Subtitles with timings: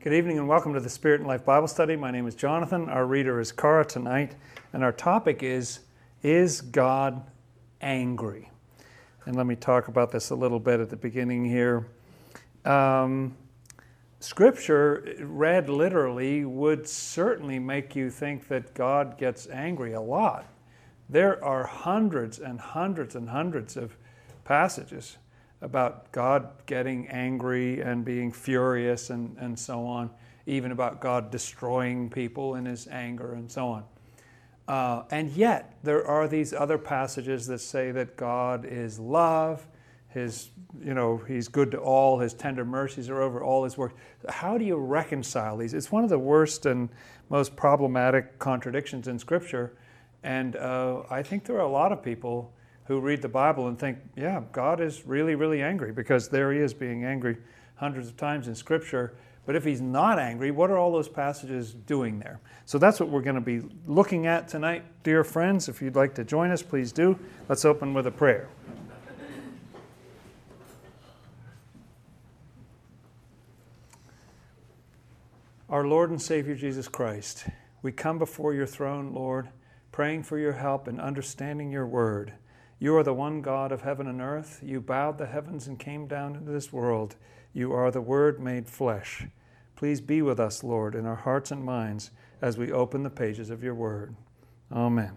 [0.00, 1.96] Good evening and welcome to the Spirit and Life Bible Study.
[1.96, 2.88] My name is Jonathan.
[2.88, 4.36] Our reader is Cara tonight,
[4.72, 5.80] and our topic is
[6.22, 7.20] Is God
[7.80, 8.48] Angry?
[9.24, 11.88] And let me talk about this a little bit at the beginning here.
[12.64, 13.36] Um,
[14.20, 20.46] scripture, read literally, would certainly make you think that God gets angry a lot.
[21.08, 23.96] There are hundreds and hundreds and hundreds of
[24.44, 25.18] passages
[25.60, 30.10] about God getting angry and being furious and, and so on,
[30.46, 33.84] even about God destroying people in his anger and so on.
[34.68, 39.66] Uh, and yet, there are these other passages that say that God is love,
[40.08, 40.50] his,
[40.82, 43.94] you know, he's good to all, his tender mercies are over all his work.
[44.28, 45.74] How do you reconcile these?
[45.74, 46.88] It's one of the worst and
[47.30, 49.76] most problematic contradictions in Scripture.
[50.22, 52.52] And uh, I think there are a lot of people
[52.88, 56.58] who read the Bible and think, yeah, God is really, really angry because there he
[56.58, 57.36] is being angry
[57.76, 59.14] hundreds of times in Scripture.
[59.44, 62.40] But if he's not angry, what are all those passages doing there?
[62.64, 65.68] So that's what we're going to be looking at tonight, dear friends.
[65.68, 67.18] If you'd like to join us, please do.
[67.46, 68.48] Let's open with a prayer.
[75.68, 77.44] Our Lord and Savior Jesus Christ,
[77.82, 79.50] we come before your throne, Lord,
[79.92, 82.32] praying for your help in understanding your word.
[82.80, 84.60] You are the one God of heaven and earth.
[84.64, 87.16] You bowed the heavens and came down into this world.
[87.52, 89.26] You are the Word made flesh.
[89.74, 93.50] Please be with us, Lord, in our hearts and minds as we open the pages
[93.50, 94.14] of your Word.
[94.72, 95.12] Amen.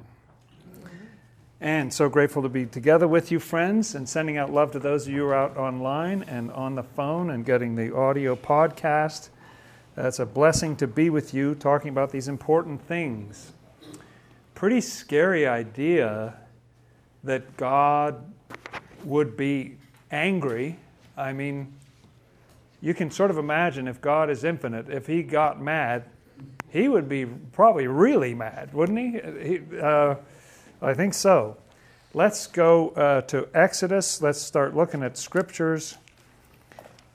[1.60, 5.06] And so grateful to be together with you, friends, and sending out love to those
[5.06, 9.30] of you who are out online and on the phone and getting the audio podcast.
[9.96, 13.52] It's a blessing to be with you talking about these important things.
[14.56, 16.41] Pretty scary idea
[17.24, 18.24] that God
[19.04, 19.78] would be
[20.12, 20.78] angry.
[21.18, 21.74] I mean,
[22.82, 26.06] you can sort of imagine if God is infinite, if he got mad,
[26.70, 29.50] he would be probably really mad, wouldn't he?
[29.50, 30.16] he uh,
[30.82, 31.58] I think so.
[32.14, 34.22] Let's go uh, to Exodus.
[34.22, 35.98] Let's start looking at scriptures.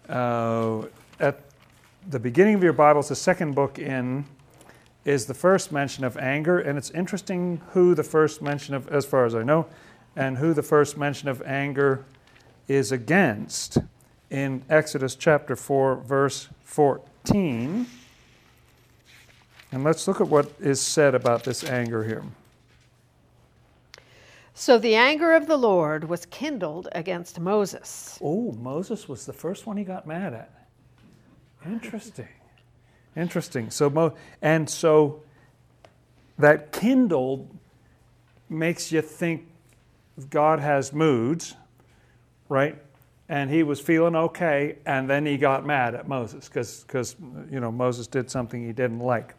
[0.08, 0.82] Uh,
[1.18, 1.40] at
[2.08, 4.24] the beginning of your Bibles, the second book in
[5.04, 9.04] is the first mention of anger, and it's interesting who the first mention of, as
[9.04, 9.66] far as I know,
[10.16, 12.04] and who the first mention of anger
[12.66, 13.78] is against
[14.30, 17.86] in Exodus chapter 4, verse 14.
[19.72, 22.24] And let's look at what is said about this anger here.
[24.54, 28.18] So the anger of the Lord was kindled against Moses.
[28.22, 30.50] Oh, Moses was the first one he got mad at.
[31.66, 32.28] Interesting.
[33.14, 33.70] Interesting.
[33.70, 35.22] So Mo- and so
[36.38, 37.54] that kindled
[38.48, 39.46] makes you think
[40.30, 41.54] God has moods,
[42.48, 42.80] right?
[43.28, 47.16] And he was feeling okay, and then he got mad at Moses because
[47.50, 49.34] you know Moses did something he didn't like.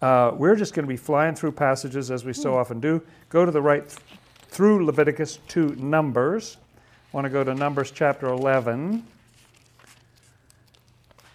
[0.00, 3.02] Uh, we're just going to be flying through passages as we so often do.
[3.28, 4.00] Go to the right th-
[4.48, 6.56] through Leviticus to Numbers.
[7.12, 9.06] I want to go to Numbers chapter 11.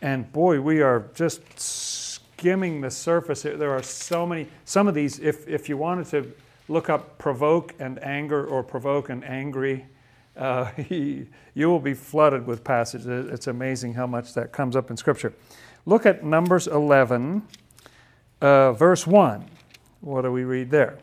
[0.01, 3.43] And boy, we are just skimming the surface.
[3.43, 4.47] There are so many.
[4.63, 6.31] Some of these, if, if you wanted to
[6.67, 9.85] look up provoke and anger or provoke and angry.
[10.35, 13.07] Uh, he, you will be flooded with passages.
[13.31, 15.33] It's amazing how much that comes up in Scripture.
[15.85, 17.43] Look at Numbers 11,
[18.41, 19.45] uh, verse 1.
[20.01, 20.97] What do we read there?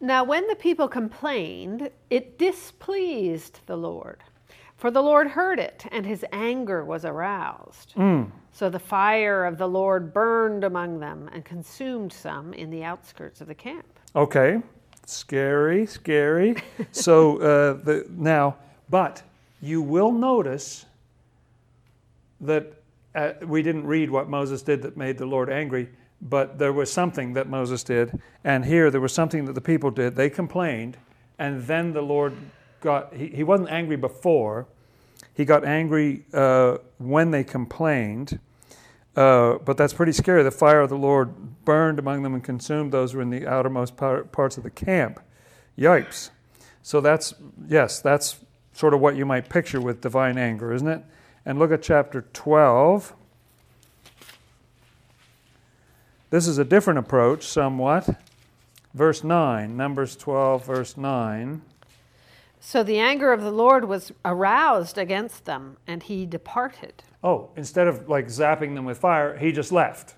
[0.00, 4.22] Now, when the people complained, it displeased the Lord.
[4.78, 7.94] For the Lord heard it, and his anger was aroused.
[7.96, 8.30] Mm.
[8.50, 13.42] So the fire of the Lord burned among them and consumed some in the outskirts
[13.42, 13.99] of the camp.
[14.14, 14.60] Okay,
[15.06, 16.56] scary, scary.
[16.92, 18.56] so uh, the, now,
[18.88, 19.22] but
[19.62, 20.84] you will notice
[22.40, 22.72] that
[23.14, 25.88] uh, we didn't read what Moses did that made the Lord angry,
[26.22, 29.90] but there was something that Moses did, and here there was something that the people
[29.90, 30.16] did.
[30.16, 30.96] They complained,
[31.38, 32.34] and then the Lord
[32.80, 34.66] got, he, he wasn't angry before,
[35.34, 38.40] he got angry uh, when they complained.
[39.16, 40.42] Uh, but that's pretty scary.
[40.42, 43.46] The fire of the Lord burned among them and consumed those who were in the
[43.46, 45.20] outermost parts of the camp.
[45.76, 46.30] Yipes.
[46.82, 47.34] So that's,
[47.68, 48.40] yes, that's
[48.72, 51.02] sort of what you might picture with divine anger, isn't it?
[51.44, 53.14] And look at chapter 12.
[56.30, 58.08] This is a different approach, somewhat.
[58.94, 61.62] Verse 9, Numbers 12, verse 9.
[62.60, 67.02] So the anger of the Lord was aroused against them, and he departed.
[67.24, 70.14] Oh, instead of like zapping them with fire, he just left.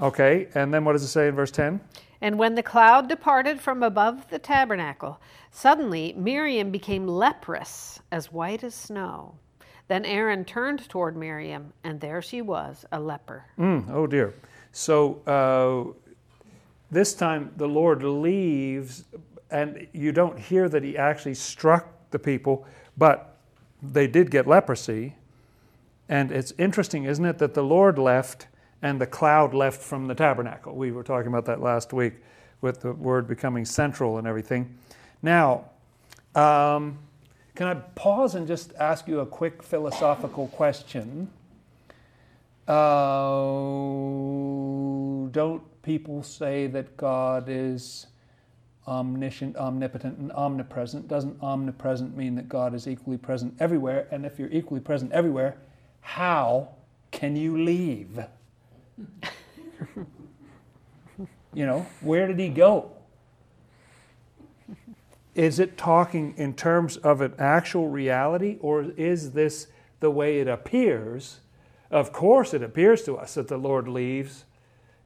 [0.00, 1.80] Okay, and then what does it say in verse 10?
[2.20, 5.20] And when the cloud departed from above the tabernacle,
[5.50, 9.34] suddenly Miriam became leprous, as white as snow.
[9.88, 13.44] Then Aaron turned toward Miriam, and there she was, a leper.
[13.58, 14.34] Mm, oh dear.
[14.72, 15.92] So uh,
[16.90, 19.04] this time the Lord leaves,
[19.50, 22.66] and you don't hear that he actually struck the people,
[22.96, 23.36] but
[23.82, 25.16] they did get leprosy.
[26.08, 28.48] And it's interesting, isn't it, that the Lord left
[28.82, 30.74] and the cloud left from the tabernacle.
[30.74, 32.14] We were talking about that last week
[32.60, 34.76] with the word becoming central and everything.
[35.22, 35.70] Now,
[36.34, 36.98] um,
[37.54, 41.30] can I pause and just ask you a quick philosophical question?
[42.68, 43.46] Uh,
[45.30, 48.08] don't people say that God is
[48.86, 51.08] omniscient, omnipotent, and omnipresent?
[51.08, 54.08] Doesn't omnipresent mean that God is equally present everywhere?
[54.10, 55.56] And if you're equally present everywhere,
[56.00, 56.68] how
[57.10, 58.20] can you leave?
[61.54, 62.92] you know, where did he go?
[65.34, 69.66] Is it talking in terms of an actual reality, or is this
[70.00, 71.40] the way it appears?
[71.90, 74.44] Of course, it appears to us that the Lord leaves.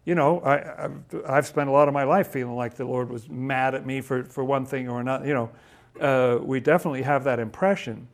[0.05, 0.89] You know, I,
[1.35, 4.01] have spent a lot of my life feeling like the Lord was mad at me
[4.01, 5.27] for, for one thing or another.
[5.27, 5.51] You know,
[6.01, 8.09] uh, we definitely have that impression.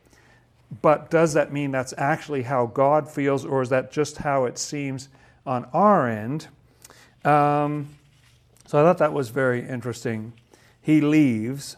[0.82, 4.58] But does that mean that's actually how God feels, or is that just how it
[4.58, 5.08] seems
[5.46, 6.48] on our end?
[7.24, 7.88] Um,
[8.66, 10.32] so I thought that was very interesting.
[10.82, 11.76] He leaves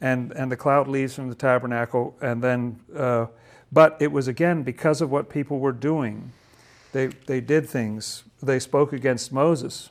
[0.00, 2.16] and, and the cloud leaves from the tabernacle.
[2.20, 3.26] And then, uh,
[3.72, 6.32] but it was again because of what people were doing.
[6.92, 8.24] They, they did things.
[8.42, 9.90] They spoke against Moses.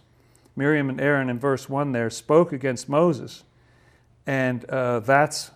[0.56, 3.44] Miriam and Aaron in verse 1 there spoke against Moses.
[4.26, 5.52] And uh, that's,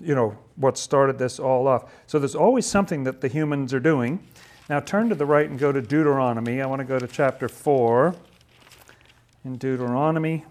[0.00, 1.90] you know, what started this all off.
[2.06, 4.26] So there's always something that the humans are doing.
[4.68, 6.60] Now turn to the right and go to Deuteronomy.
[6.60, 8.14] I want to go to chapter 4
[9.44, 10.44] in Deuteronomy.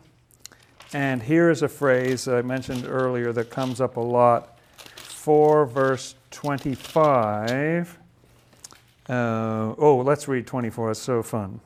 [0.94, 4.58] And here is a phrase I mentioned earlier that comes up a lot
[4.98, 7.98] 4 verse 25.
[9.10, 10.92] Uh, oh, let's read 24.
[10.92, 11.60] It's so fun.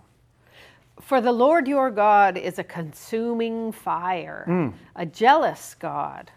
[0.99, 4.73] For the Lord your God is a consuming fire, mm.
[4.95, 6.31] a jealous God.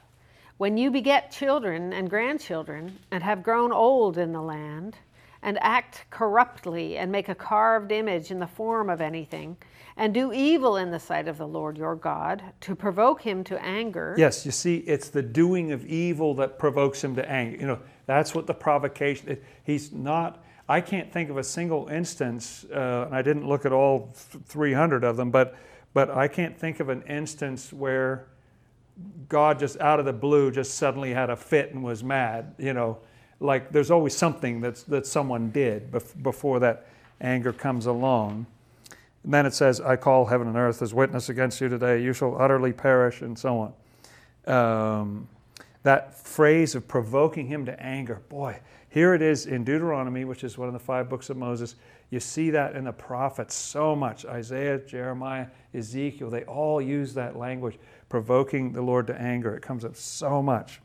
[0.56, 4.96] When you beget children and grandchildren and have grown old in the land,
[5.44, 9.56] and act corruptly and make a carved image in the form of anything,
[9.96, 13.62] and do evil in the sight of the Lord your God to provoke him to
[13.62, 14.16] anger.
[14.18, 17.58] Yes, you see, it's the doing of evil that provokes him to anger.
[17.58, 19.38] You know, that's what the provocation.
[19.62, 20.42] He's not.
[20.68, 25.04] I can't think of a single instance, uh, and I didn't look at all 300
[25.04, 25.56] of them, but
[25.92, 28.26] but I can't think of an instance where
[29.28, 32.54] God just out of the blue just suddenly had a fit and was mad.
[32.58, 32.98] You know,
[33.38, 36.86] like there's always something that's that someone did before that
[37.20, 38.46] anger comes along.
[39.22, 42.02] And then it says, I call heaven and earth as witness against you today.
[42.02, 43.72] You shall utterly perish, and so
[44.46, 44.52] on.
[44.54, 45.28] Um,
[45.84, 48.58] that phrase of provoking him to anger, boy,
[48.88, 51.76] here it is in Deuteronomy, which is one of the five books of Moses.
[52.10, 54.24] You see that in the prophets so much.
[54.24, 57.78] Isaiah, Jeremiah, Ezekiel, they all use that language,
[58.08, 59.54] provoking the Lord to anger.
[59.54, 60.80] It comes up so much.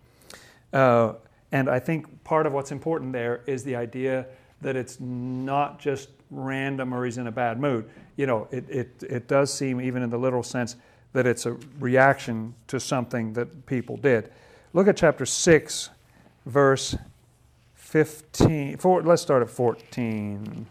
[0.73, 1.13] Uh,
[1.51, 4.25] and I think part of what's important there is the idea
[4.61, 7.89] that it's not just random or he's in a bad mood.
[8.17, 10.75] You know, it, it, it does seem, even in the literal sense,
[11.13, 14.31] that it's a reaction to something that people did.
[14.73, 15.89] Look at chapter 6,
[16.45, 16.95] verse
[17.75, 18.77] 15.
[18.77, 20.67] Four, let's start at 14.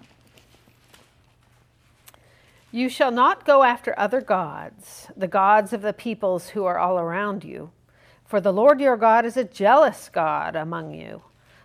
[2.71, 6.99] You shall not go after other gods, the gods of the peoples who are all
[6.99, 7.71] around you.
[8.25, 11.23] For the Lord your God is a jealous God among you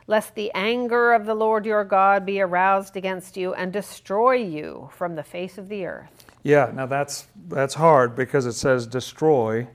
[0.07, 4.89] lest the anger of the Lord your God be aroused against you and destroy you
[4.93, 6.25] from the face of the earth.
[6.43, 9.67] Yeah, now that's that's hard because it says destroy,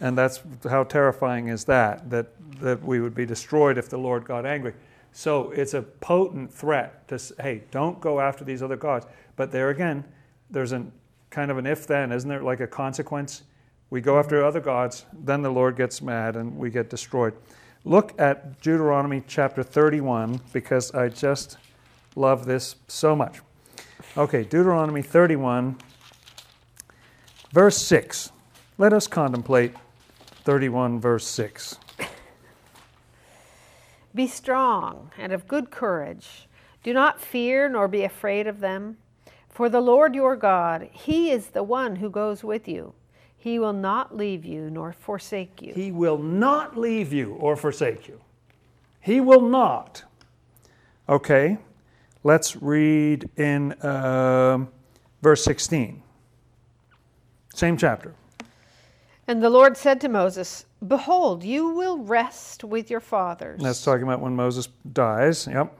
[0.00, 2.26] and that's how terrifying is that that
[2.60, 4.74] that we would be destroyed if the Lord got angry.
[5.12, 9.06] So it's a potent threat to say, hey, don't go after these other gods.
[9.36, 10.04] But there again,
[10.50, 10.86] there's a
[11.30, 12.42] kind of an if then, isn't there?
[12.42, 13.42] Like a consequence.
[13.88, 17.34] We go after other gods, then the Lord gets mad and we get destroyed.
[17.84, 21.56] Look at Deuteronomy chapter 31 because I just
[22.14, 23.40] love this so much.
[24.16, 25.76] Okay, Deuteronomy 31,
[27.52, 28.30] verse 6.
[28.78, 29.74] Let us contemplate
[30.44, 31.78] 31, verse 6.
[34.14, 36.48] Be strong and of good courage.
[36.82, 38.96] Do not fear nor be afraid of them.
[39.48, 42.94] For the Lord your God, He is the one who goes with you.
[43.36, 45.72] He will not leave you nor forsake you.
[45.74, 48.20] He will not leave you or forsake you.
[49.00, 50.04] He will not.
[51.08, 51.58] Okay,
[52.22, 54.66] let's read in uh,
[55.22, 56.02] verse 16.
[57.54, 58.14] Same chapter.
[59.30, 63.60] And the Lord said to Moses, Behold, you will rest with your fathers.
[63.62, 65.46] That's talking about when Moses dies.
[65.46, 65.72] Yep.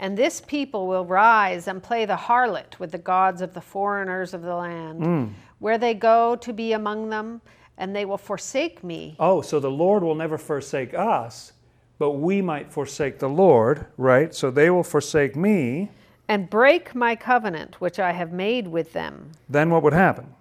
[0.00, 4.34] And this people will rise and play the harlot with the gods of the foreigners
[4.34, 5.32] of the land, mm.
[5.60, 7.40] where they go to be among them,
[7.78, 9.14] and they will forsake me.
[9.20, 11.52] Oh, so the Lord will never forsake us,
[12.00, 14.34] but we might forsake the Lord, right?
[14.34, 15.92] So they will forsake me.
[16.26, 19.30] and break my covenant which I have made with them.
[19.48, 20.34] Then what would happen?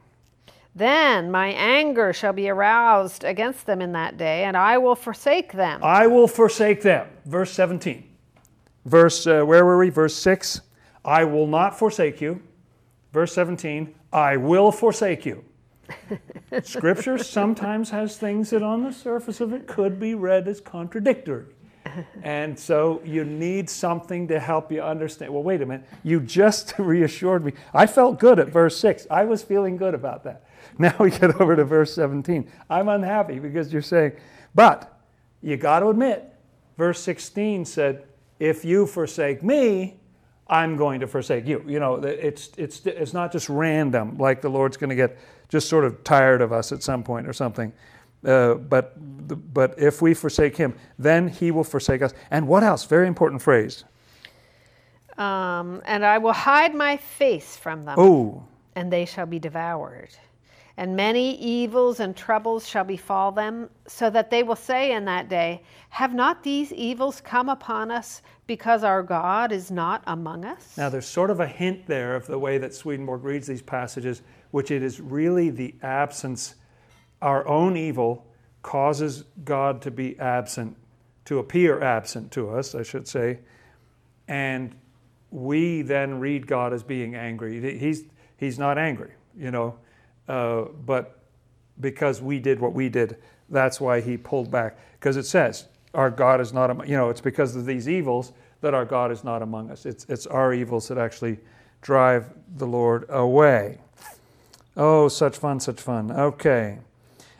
[0.75, 5.51] Then my anger shall be aroused against them in that day, and I will forsake
[5.53, 5.83] them.
[5.83, 7.07] I will forsake them.
[7.25, 8.03] Verse 17.
[8.85, 9.89] Verse, uh, where were we?
[9.89, 10.61] Verse 6.
[11.03, 12.41] I will not forsake you.
[13.11, 13.93] Verse 17.
[14.13, 15.43] I will forsake you.
[16.63, 21.45] Scripture sometimes has things that on the surface of it could be read as contradictory.
[22.21, 25.33] And so you need something to help you understand.
[25.33, 25.87] Well, wait a minute.
[26.03, 27.53] You just reassured me.
[27.73, 29.07] I felt good at verse 6.
[29.09, 30.43] I was feeling good about that.
[30.77, 32.49] Now we get over to verse 17.
[32.69, 34.13] I'm unhappy because you're saying,
[34.55, 34.99] but
[35.41, 36.33] you got to admit,
[36.77, 38.05] verse 16 said,
[38.39, 39.99] if you forsake me,
[40.47, 41.63] I'm going to forsake you.
[41.67, 45.17] You know, it's, it's, it's not just random, like the Lord's going to get
[45.49, 47.71] just sort of tired of us at some point or something.
[48.25, 48.95] Uh, but,
[49.53, 52.13] but if we forsake him, then he will forsake us.
[52.31, 52.85] And what else?
[52.85, 53.83] Very important phrase.
[55.17, 58.43] Um, and I will hide my face from them, Oh,
[58.75, 60.15] and they shall be devoured.
[60.79, 65.27] And many evils and troubles shall befall them, so that they will say in that
[65.27, 70.77] day, Have not these evils come upon us because our God is not among us?
[70.77, 74.21] Now, there's sort of a hint there of the way that Swedenborg reads these passages,
[74.51, 76.55] which it is really the absence,
[77.21, 78.25] our own evil
[78.61, 80.77] causes God to be absent,
[81.25, 83.39] to appear absent to us, I should say.
[84.29, 84.73] And
[85.29, 87.77] we then read God as being angry.
[87.77, 88.05] He's,
[88.37, 89.77] he's not angry, you know,
[90.29, 91.19] uh, but
[91.81, 93.17] because we did what we did,
[93.49, 94.77] that's why he pulled back.
[94.99, 98.31] Because it says, our God is not, you know, it's because of these evils
[98.61, 99.85] that our God is not among us.
[99.85, 101.39] It's, it's our evils that actually
[101.81, 103.79] drive the Lord away.
[104.77, 106.11] Oh, such fun, such fun.
[106.11, 106.77] Okay.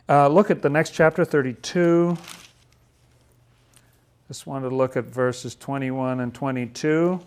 [0.08, 2.18] Uh, look at the next chapter, 32.
[4.28, 7.20] Just wanted to look at verses 21 and 22.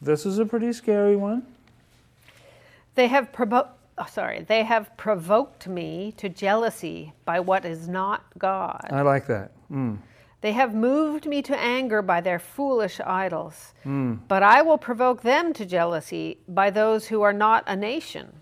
[0.00, 1.46] This is a pretty scary one.
[2.94, 8.24] They have provo- oh, sorry, they have provoked me to jealousy by what is not
[8.38, 8.86] God.
[8.90, 9.52] I like that.
[9.70, 9.98] Mm.
[10.42, 13.74] They have moved me to anger by their foolish idols.
[14.28, 18.32] But I will provoke them to jealousy by those who are not a nation.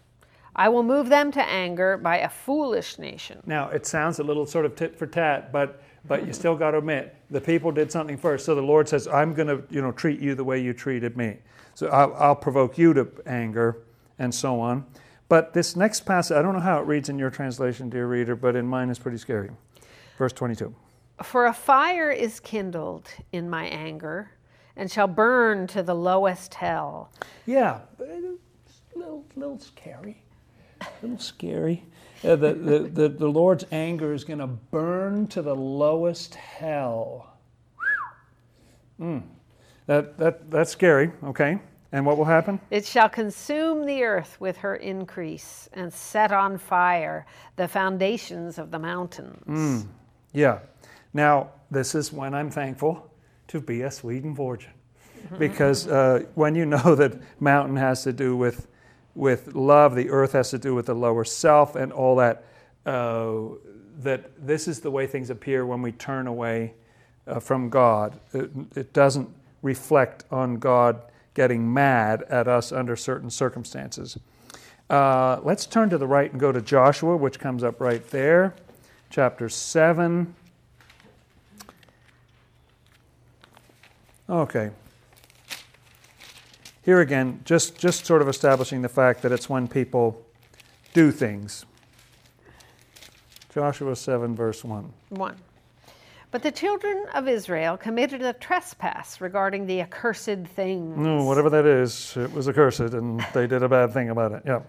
[0.56, 3.42] I will move them to anger by a foolish nation.
[3.46, 6.72] Now, it sounds a little sort of tit for tat, but but you still got
[6.72, 8.44] to admit the people did something first.
[8.44, 11.16] So the Lord says, "I'm going to, you know, treat you the way you treated
[11.16, 11.38] me.
[11.74, 13.78] So I'll, I'll provoke you to anger,
[14.18, 14.84] and so on."
[15.28, 18.36] But this next passage, I don't know how it reads in your translation, dear reader,
[18.36, 19.50] but in mine is pretty scary.
[20.18, 20.74] Verse 22.
[21.22, 24.30] For a fire is kindled in my anger
[24.76, 27.10] and shall burn to the lowest hell.
[27.46, 30.22] Yeah, little, little scary.
[30.80, 31.84] A little scary.
[32.22, 37.36] Uh, the, the, the, the Lord's anger is going to burn to the lowest hell.
[39.00, 39.22] Mm.
[39.86, 41.58] That, that, that's scary, okay.
[41.94, 42.58] And what will happen?
[42.72, 47.24] It shall consume the earth with her increase and set on fire
[47.54, 49.86] the foundations of the mountains.
[50.32, 50.58] Yeah.
[51.12, 53.08] Now, this is when I'm thankful
[53.46, 54.72] to be a Swedenborgian.
[55.38, 58.66] Because uh, when you know that mountain has to do with,
[59.14, 62.44] with love, the earth has to do with the lower self, and all that,
[62.86, 63.34] uh,
[64.02, 66.74] that this is the way things appear when we turn away
[67.28, 68.18] uh, from God.
[68.32, 69.28] It, it doesn't
[69.62, 71.00] reflect on God
[71.34, 74.18] getting mad at us under certain circumstances.
[74.88, 78.54] Uh, let's turn to the right and go to Joshua, which comes up right there,
[79.10, 80.34] chapter 7.
[84.28, 84.70] Okay.
[86.82, 90.24] Here again, just, just sort of establishing the fact that it's when people
[90.92, 91.64] do things.
[93.54, 94.92] Joshua 7, verse 1.
[95.10, 95.36] 1.
[96.34, 100.98] But the children of Israel committed a trespass regarding the accursed things.
[100.98, 104.42] No, whatever that is, it was accursed, and they did a bad thing about it.
[104.44, 104.62] Yeah.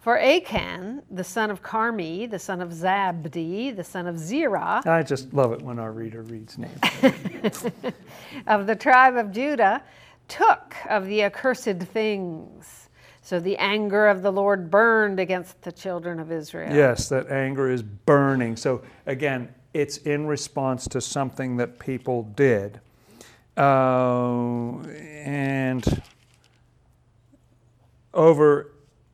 [0.00, 5.04] For Achan, the son of Carmi, the son of Zabdi, the son of Zerah, I
[5.04, 6.74] just love it when our reader reads names.
[8.48, 9.84] of the tribe of Judah,
[10.26, 12.88] took of the accursed things.
[13.22, 16.74] So the anger of the Lord burned against the children of Israel.
[16.74, 18.56] yes, that anger is burning.
[18.56, 22.80] So again, it's in response to something that people did.
[23.56, 26.02] Uh, and
[28.14, 28.72] over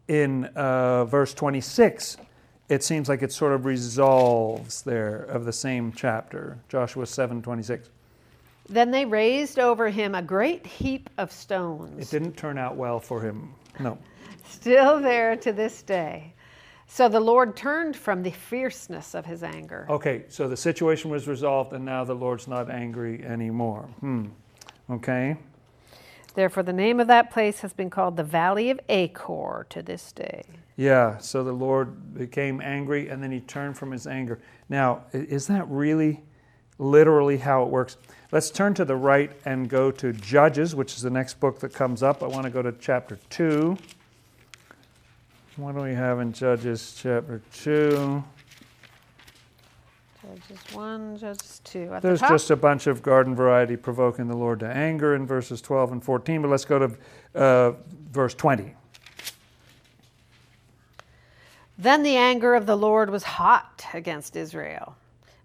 [0.09, 2.17] in uh, verse 26,
[2.69, 7.91] it seems like it sort of resolves there of the same chapter, Joshua 7 26.
[8.69, 12.01] Then they raised over him a great heap of stones.
[12.01, 13.55] It didn't turn out well for him.
[13.79, 13.97] No.
[14.49, 16.33] Still there to this day.
[16.87, 19.87] So the Lord turned from the fierceness of his anger.
[19.91, 23.89] Okay, so the situation was resolved, and now the Lord's not angry anymore.
[24.01, 24.27] Hmm.
[24.89, 25.37] Okay.
[26.35, 30.13] Therefore, the name of that place has been called the Valley of Achor to this
[30.13, 30.45] day.
[30.77, 34.39] Yeah, so the Lord became angry and then he turned from his anger.
[34.69, 36.23] Now, is that really
[36.79, 37.97] literally how it works?
[38.31, 41.73] Let's turn to the right and go to Judges, which is the next book that
[41.73, 42.23] comes up.
[42.23, 43.79] I want to go to chapter 2.
[45.57, 48.23] What do we have in Judges chapter 2?
[50.23, 51.95] Judges 1, Judges 2.
[51.95, 55.27] At There's the just a bunch of garden variety provoking the Lord to anger in
[55.27, 56.97] verses 12 and 14, but let's go to
[57.41, 57.73] uh,
[58.11, 58.75] verse 20.
[61.79, 64.95] Then the anger of the Lord was hot against Israel.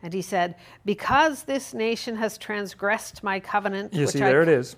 [0.04, 4.42] And he said, Because this nation has transgressed my covenant, You which see, I, there
[4.42, 4.76] it is.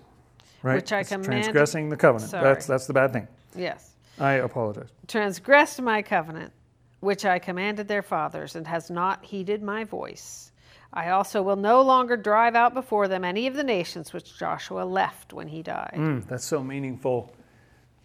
[0.61, 0.75] Right?
[0.75, 2.29] which I It's commanded- Transgressing the covenant.
[2.29, 2.43] Sorry.
[2.43, 3.27] That's, that's the bad thing.
[3.55, 3.92] Yes.
[4.19, 4.89] I apologize.
[5.07, 6.53] Transgressed my covenant,
[6.99, 10.51] which I commanded their fathers, and has not heeded my voice.
[10.93, 14.83] I also will no longer drive out before them any of the nations which Joshua
[14.83, 15.95] left when he died.
[15.95, 17.33] Mm, that's so meaningful.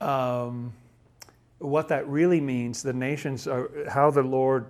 [0.00, 0.73] Um,
[1.59, 4.67] what that really means, the nations are how the Lord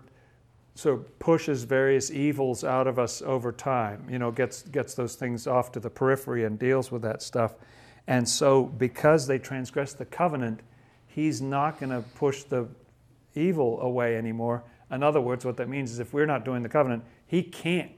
[0.75, 4.07] so pushes various evils out of us over time.
[4.11, 7.55] You know, gets gets those things off to the periphery and deals with that stuff.
[8.07, 10.61] And so, because they transgress the covenant,
[11.19, 12.69] He's not going to push the
[13.35, 14.63] evil away anymore.
[14.89, 17.91] In other words, what that means is if we're not doing the covenant, He can't.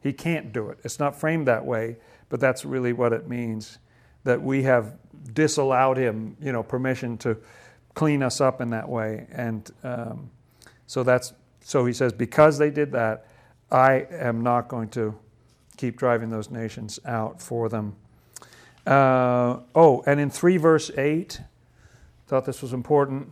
[0.00, 0.80] He can't do it.
[0.82, 1.98] It's not framed that way,
[2.28, 3.78] but that's really what it means
[4.24, 4.96] that we have
[5.34, 7.36] disallowed him, you know, permission to
[7.94, 9.28] clean us up in that way.
[9.30, 10.28] And um,
[10.88, 13.28] so that's so he says because they did that,
[13.70, 15.16] I am not going to
[15.76, 17.94] keep driving those nations out for them.
[18.84, 21.40] Uh, oh, and in three verse eight,
[22.28, 23.26] thought this was important.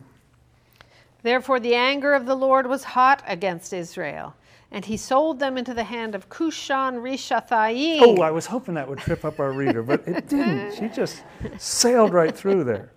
[1.21, 4.35] Therefore, the anger of the Lord was hot against Israel,
[4.71, 7.99] and he sold them into the hand of Cushan Rishathaim.
[8.01, 10.75] Oh, I was hoping that would trip up our reader, but it didn't.
[10.75, 11.23] She just
[11.57, 12.91] sailed right through there.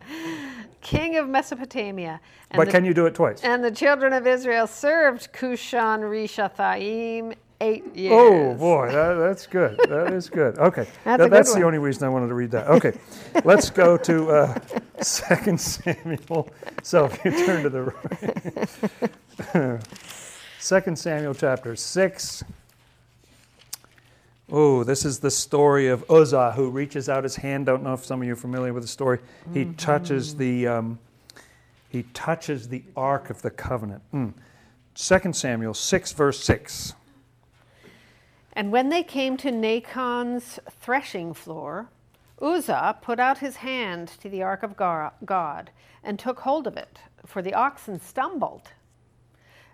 [0.80, 2.20] king of Mesopotamia.
[2.50, 3.42] And But the, can you do it twice?
[3.42, 8.12] and the children of Israel served Cushan Rishathaim eight years.
[8.14, 9.78] Oh boy, that, that's good.
[9.88, 10.58] That is good.
[10.70, 12.66] Okay, That's That- a good the only reason I wanted to read that.
[12.68, 12.92] Okay,
[13.44, 14.58] let's go to uh,
[15.00, 16.48] Second Samuel.
[16.82, 17.82] So if you turn to the
[19.54, 19.80] right,
[20.58, 22.42] Second Samuel chapter six.
[24.52, 27.66] Oh, this is the story of Uzzah who reaches out his hand.
[27.66, 29.20] Don't know if some of you are familiar with the story.
[29.54, 30.98] He touches the um,
[31.88, 34.02] he touches the ark of the covenant.
[34.12, 34.32] Mm.
[34.94, 36.94] Second Samuel six verse six.
[38.52, 41.88] And when they came to Nacon's threshing floor,
[42.42, 45.70] Uzzah put out his hand to the ark of God
[46.02, 48.70] and took hold of it, for the oxen stumbled.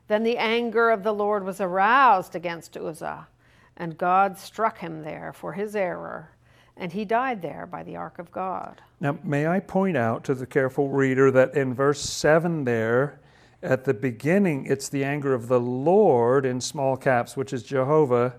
[0.08, 3.28] Then the anger of the Lord was aroused against Uzzah,
[3.76, 6.30] and God struck him there for his error,
[6.76, 8.82] and he died there by the ark of God.
[9.00, 13.20] Now, may I point out to the careful reader that in verse 7 there,
[13.62, 18.34] at the beginning, it's the anger of the Lord in small caps, which is Jehovah.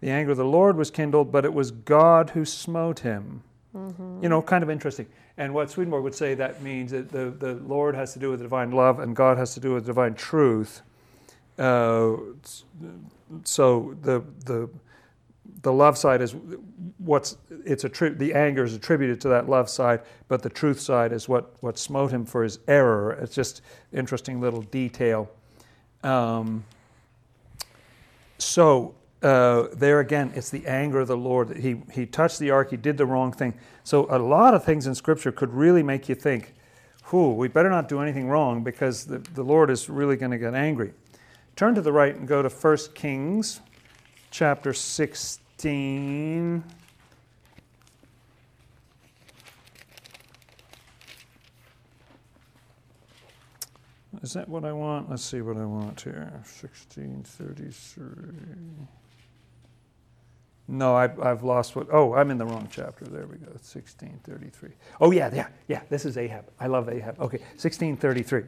[0.00, 3.42] The anger of the Lord was kindled, but it was God who smote him.
[4.22, 5.06] You know, kind of interesting.
[5.36, 8.40] And what Swedenborg would say that means that the, the Lord has to do with
[8.42, 10.82] divine love and God has to do with divine truth.
[11.58, 12.16] Uh,
[13.44, 14.68] so the, the,
[15.62, 16.34] the love side is
[16.98, 20.80] what's it's a tri- the anger is attributed to that love side, but the truth
[20.80, 23.12] side is what what smote him for his error.
[23.12, 23.62] It's just
[23.92, 25.30] interesting little detail.
[26.02, 26.64] Um,
[28.38, 32.70] so uh, there again, it's the anger of the Lord he he touched the ark,
[32.70, 33.54] he did the wrong thing.
[33.84, 36.54] So a lot of things in Scripture could really make you think,
[37.10, 40.38] "Whew, we better not do anything wrong because the, the Lord is really going to
[40.38, 40.94] get angry."
[41.54, 43.60] Turn to the right and go to 1 Kings
[44.30, 46.64] chapter 16.
[54.22, 55.10] Is that what I want?
[55.10, 56.30] Let's see what I want here.
[56.32, 58.99] 1633.
[60.70, 61.88] No, I, I've lost what.
[61.92, 63.04] Oh, I'm in the wrong chapter.
[63.04, 63.50] There we go.
[63.50, 64.70] 1633.
[65.00, 65.82] Oh, yeah, yeah, yeah.
[65.90, 66.44] This is Ahab.
[66.60, 67.20] I love Ahab.
[67.20, 68.44] Okay, 1633.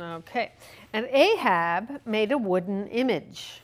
[0.00, 0.52] Okay.
[0.92, 3.62] And Ahab made a wooden image.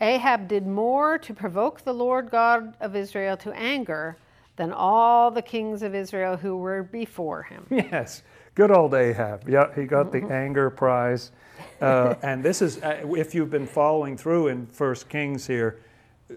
[0.00, 4.16] Ahab did more to provoke the Lord God of Israel to anger
[4.54, 7.66] than all the kings of Israel who were before him.
[7.70, 8.22] Yes,
[8.54, 9.48] good old Ahab.
[9.48, 11.32] Yeah, he got the anger prize.
[11.80, 15.80] Uh, and this is, uh, if you've been following through in First Kings here,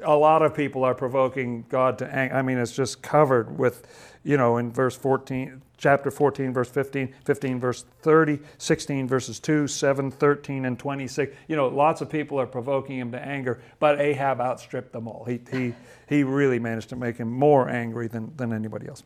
[0.04, 2.36] a lot of people are provoking God to anger.
[2.36, 3.88] I mean, it's just covered with,
[4.24, 9.68] you know, in verse 14, chapter 14, verse 15, 15, verse 30, 16, verses 2,
[9.68, 11.36] 7, 13, and 26.
[11.48, 15.26] You know, lots of people are provoking him to anger, but Ahab outstripped them all.
[15.26, 15.74] He, he,
[16.08, 19.04] he really managed to make him more angry than, than anybody else.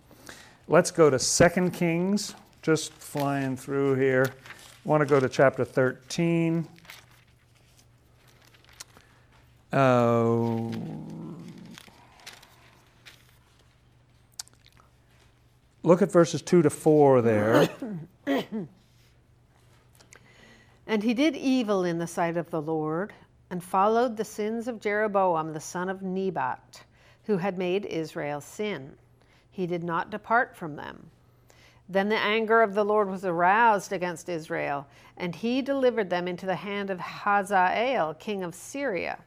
[0.68, 4.26] Let's go to 2 Kings, just flying through here.
[4.30, 6.68] I want to go to chapter 13.
[9.72, 10.70] Uh,
[15.84, 17.70] look at verses 2 to 4 there.
[20.92, 23.14] And he did evil in the sight of the Lord,
[23.50, 26.84] and followed the sins of Jeroboam the son of Nebat,
[27.24, 28.98] who had made Israel sin.
[29.50, 31.10] He did not depart from them.
[31.88, 36.46] Then the anger of the Lord was aroused against Israel, and he delivered them into
[36.46, 39.20] the hand of Hazael, king of Syria,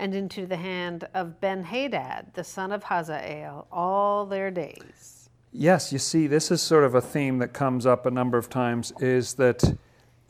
[0.00, 5.28] and into the hand of Benhadad, the son of Hazael, all their days.
[5.52, 8.48] Yes, you see, this is sort of a theme that comes up a number of
[8.48, 9.62] times is that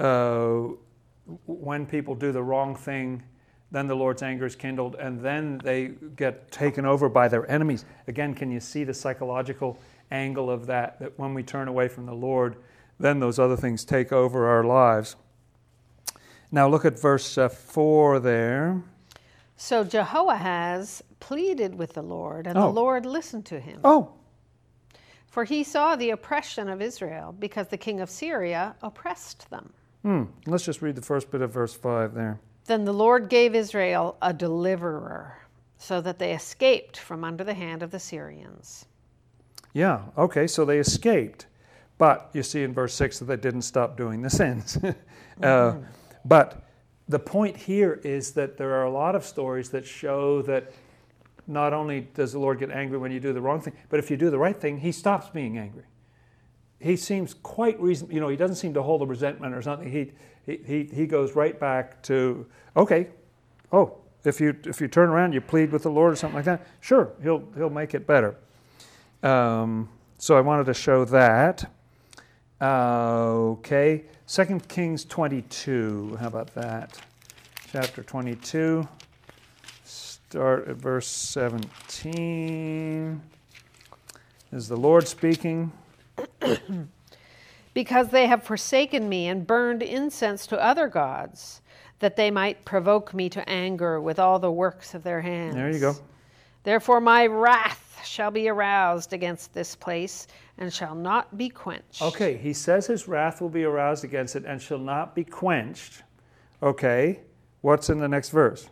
[0.01, 0.75] uh,
[1.47, 3.23] when people do the wrong thing,
[3.71, 7.85] then the Lord's anger is kindled, and then they get taken over by their enemies.
[8.09, 9.79] Again, can you see the psychological
[10.11, 10.99] angle of that?
[10.99, 12.57] That when we turn away from the Lord,
[12.99, 15.15] then those other things take over our lives.
[16.51, 18.83] Now look at verse uh, 4 there.
[19.63, 22.63] So Jehoahaz pleaded with the Lord, and Oh.
[22.63, 23.79] the Lord listened to him.
[23.85, 24.13] Oh,
[25.27, 29.75] For he saw the oppression of Israel, because the king of Syria oppressed them.
[30.03, 30.25] hmm.
[30.47, 32.41] let's just read the first bit of verse 5 there.
[32.65, 35.37] Then the Lord gave Israel a deliverer,
[35.77, 38.87] so that they escaped from under the hand of the Syrians.
[39.75, 41.45] Yeah, okay, so they escaped.
[41.99, 44.79] But you see in verse 6 that they didn't stop doing the sins.
[45.43, 45.75] uh,
[46.25, 46.63] but
[47.11, 50.73] the point here is that there are a lot of stories that show that
[51.49, 54.13] not only does the Lord get angry when you do the wrong thing, but if
[54.13, 55.83] you do the right thing, he stops being angry.
[56.79, 59.91] He seems quite reason, you know, he doesn't seem to hold a resentment or something.
[59.91, 60.13] He,
[60.47, 62.47] he, he, he goes right back to,
[62.77, 63.09] okay,
[63.73, 66.45] oh, if you, if you turn around, you plead with the Lord or something like
[66.45, 68.37] that, sure, he'll, he'll make it better.
[69.25, 71.69] Um, so I wanted to show that.
[72.61, 76.19] Uh, okay, Second Kings 22.
[76.21, 76.97] How about that?
[77.73, 78.87] Chapter 22.
[79.83, 83.21] Start at verse 17.
[84.53, 85.73] Is the Lord speaking?
[87.75, 91.63] Because they have forsaken me and burned incense to other gods,
[91.99, 95.57] that they might provoke me to anger with all the works of their hands.
[95.57, 95.97] There you go.
[96.63, 100.27] Therefore, my wrath shall be aroused against this place
[100.59, 102.03] and shall not be quenched.
[102.03, 106.03] Okay, he says his wrath will be aroused against it and shall not be quenched.
[106.63, 107.21] Okay,
[107.63, 108.69] what's in the next verse?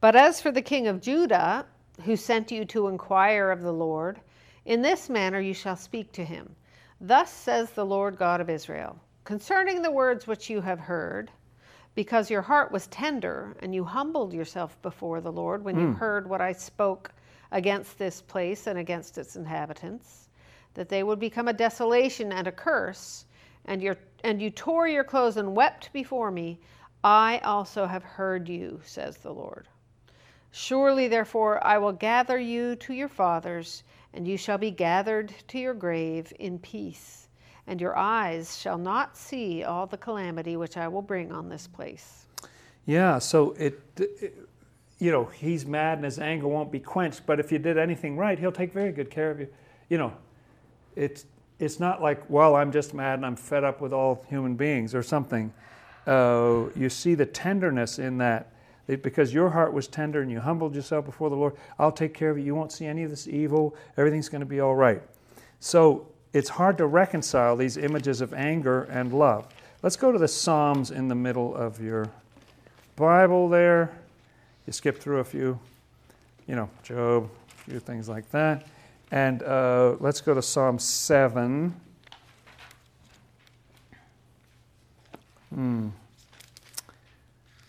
[0.00, 1.66] But as for the king of Judah,
[2.04, 4.20] who sent you to inquire of the Lord,
[4.64, 6.54] in this manner you shall speak to him.
[7.00, 11.30] Thus says the Lord God of Israel concerning the words which you have heard,
[11.94, 15.92] because your heart was tender and you humbled yourself before the Lord when you hmm.
[15.92, 17.12] heard what I spoke
[17.52, 20.28] against this place and against its inhabitants,
[20.74, 23.24] that they would become a desolation and a curse,
[23.64, 26.58] and, your, and you tore your clothes and wept before me,
[27.04, 29.68] I also have heard you, says the Lord.
[30.50, 33.84] Surely, therefore, I will gather you to your fathers,
[34.14, 37.28] and you shall be gathered to your grave in peace,
[37.66, 41.66] and your eyes shall not see all the calamity which I will bring on this
[41.66, 42.26] place.
[42.86, 44.48] Yeah, so it, it,
[44.98, 48.16] you know, he's mad and his anger won't be quenched, but if you did anything
[48.16, 49.48] right, he'll take very good care of you.
[49.88, 50.12] You know,
[50.96, 51.24] it's,
[51.58, 54.94] it's not like, well, I'm just mad and I'm fed up with all human beings
[54.94, 55.52] or something.
[56.06, 58.52] Uh, you see the tenderness in that.
[58.88, 62.14] It- because your heart was tender and you humbled yourself before the Lord, I'll take
[62.14, 62.44] care of you.
[62.44, 63.76] You won't see any of this evil.
[63.96, 65.02] Everything's going to be all right.
[65.60, 69.46] So it's hard to reconcile these images of anger and love.
[69.82, 72.10] Let's go to the Psalms in the middle of your
[72.96, 73.92] Bible there.
[74.68, 75.58] You skip through a few,
[76.46, 78.66] you know, Job, a few things like that.
[79.10, 81.74] And uh, let's go to Psalm 7.
[85.54, 85.88] Hmm.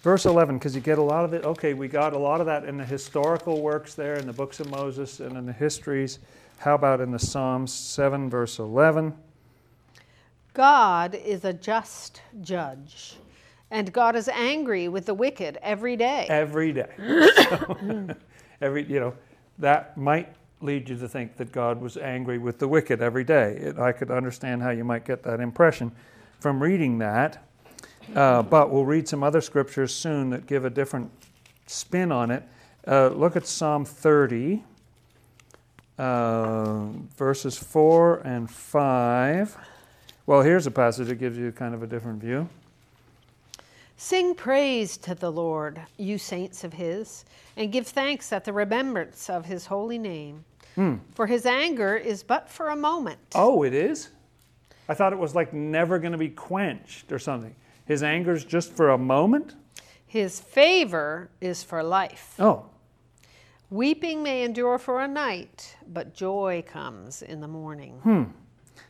[0.01, 1.45] Verse 11, because you get a lot of it.
[1.45, 4.59] Okay, we got a lot of that in the historical works there, in the books
[4.59, 6.19] of Moses and in the histories.
[6.57, 9.13] How about in the Psalms 7, verse 11?
[10.53, 13.15] God is a just judge,
[13.71, 16.25] and God is angry with the wicked every day.
[16.29, 16.89] every day.
[16.97, 17.77] So,
[18.61, 19.13] every you know
[19.59, 23.57] that might lead you to think that God was angry with the wicked every day.
[23.57, 25.91] It, I could understand how you might get that impression
[26.39, 27.45] from reading that.
[28.15, 31.11] Uh, but we'll read some other scriptures soon that give a different
[31.67, 32.43] spin on it.
[32.87, 34.63] Uh, look at Psalm 30,
[35.97, 39.57] uh, verses 4 and 5.
[40.25, 42.49] Well, here's a passage that gives you kind of a different view.
[44.01, 47.25] Sing praise to the Lord, you saints of his,
[47.57, 50.45] and give thanks at the remembrance of his holy name.
[51.15, 53.19] For his anger is but for a moment.
[53.35, 54.11] Oh, it is?
[54.87, 57.53] I thought it was like never going to be quenched or something.
[57.83, 59.55] His anger's just for a moment?
[60.07, 62.35] His favor is for life.
[62.39, 62.67] Oh,
[63.69, 67.99] Weeping may endure for a night, but joy comes in the morning.
[68.03, 68.23] Hmm.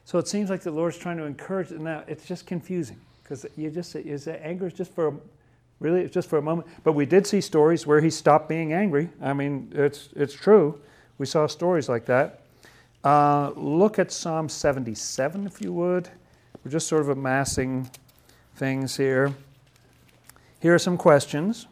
[0.06, 1.72] so it seems like the Lord's trying to encourage.
[1.72, 5.13] And now, it's just confusing because you just is that anger is just for a,
[5.80, 6.68] really it's just for a moment.
[6.84, 9.10] But we did see stories where he stopped being angry.
[9.22, 10.80] I mean, it's it's true.
[11.20, 12.42] We saw stories like that.
[13.04, 16.10] Uh, look at Psalm 77, if you would.
[16.63, 17.89] We're just sort of amassing
[18.56, 19.34] things here.
[20.60, 21.68] Here are some questions.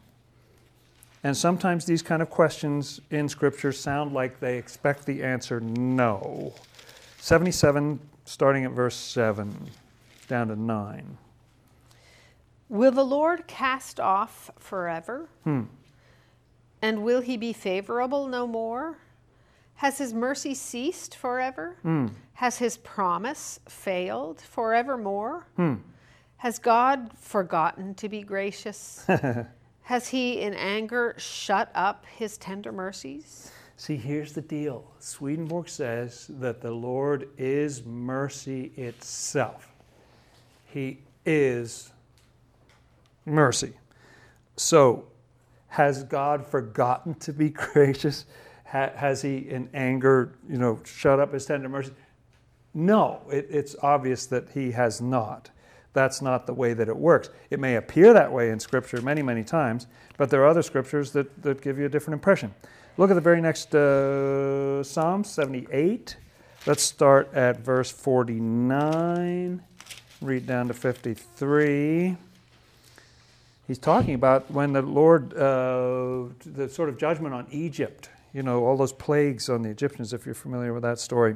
[1.24, 6.54] And sometimes these kind of questions in Scripture sound like they expect the answer no.
[7.18, 9.70] 77, starting at verse 7,
[10.30, 11.18] down to 9.
[12.70, 15.30] Will the Lord cast off forever?
[15.44, 15.64] Hmm.
[16.82, 18.98] And will he be favorable no more?
[19.76, 21.78] Has his mercy ceased forever?
[21.82, 22.08] Hmm.
[22.34, 25.48] Has his promise failed forevermore?
[25.56, 25.76] Hmm.
[26.38, 29.06] Has God forgotten to be gracious?
[29.84, 33.52] Has he in anger shut up his tender mercies?
[33.78, 39.72] See, here's the deal Swedenborg says that the Lord is mercy itself,
[40.66, 41.92] He is
[43.28, 43.74] mercy.
[44.56, 45.06] So,
[45.68, 48.26] has God forgotten to be gracious?
[48.66, 51.92] Ha- has he, in anger, you know, shut up his tender mercy?
[52.74, 55.52] No, it, it's obvious that he has not.
[55.94, 57.30] That's not the way that it works.
[57.50, 59.88] It may appear that way in Scripture many, many times,
[60.18, 62.54] but there are other Scriptures that, that give you a different impression.
[62.98, 66.18] Look at the very next uh, Psalm 78.
[66.66, 69.62] Let's start at verse 49,
[70.22, 72.18] read down to 53
[73.68, 78.66] he's talking about when the Lord, uh, the sort of judgment on Egypt, you know,
[78.66, 81.36] all those plagues on the Egyptians, if you're familiar with that story.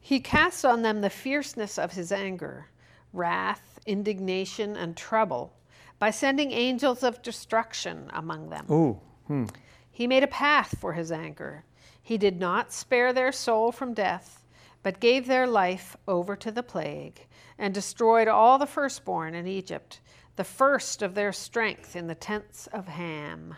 [0.00, 2.66] He casts on them the fierceness of his anger,
[3.12, 5.52] wrath, indignation, and trouble
[5.98, 8.66] by sending angels of destruction among them.
[8.70, 9.44] Ooh, hmm.
[9.92, 11.64] He made a path for his anger.
[12.02, 14.42] He did not spare their soul from death,
[14.82, 17.26] but gave their life over to the plague,
[17.60, 20.00] and destroyed all the firstborn in Egypt,
[20.34, 23.54] the first of their strength in the tents of Ham.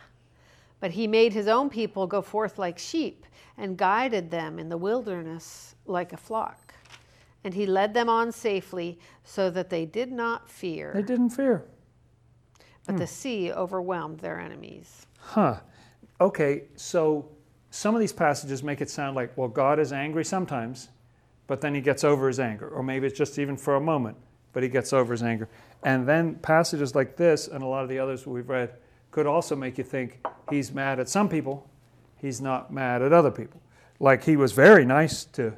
[0.81, 3.25] But he made his own people go forth like sheep,
[3.57, 6.75] and guided them in the wilderness like a flock.
[7.45, 10.93] And he led them on safely, so that they did not fear.
[10.95, 11.65] They didn't fear.
[12.87, 13.11] But the hmm.
[13.11, 15.07] sea overwhelmed their enemies.
[15.19, 15.61] Huh.
[16.21, 17.29] Okay, so
[17.71, 20.89] some of these passages make it sound like, well, God is angry sometimes,
[21.47, 22.69] but then he gets over his anger.
[22.69, 24.17] Or maybe it's just even for a moment,
[24.53, 25.49] but he gets over his anger.
[25.83, 28.75] And then passages like this and a lot of the others we've read
[29.11, 31.69] could also make you think he's mad at some people,
[32.17, 33.61] he's not mad at other people.
[34.01, 35.57] Like he was very nice to,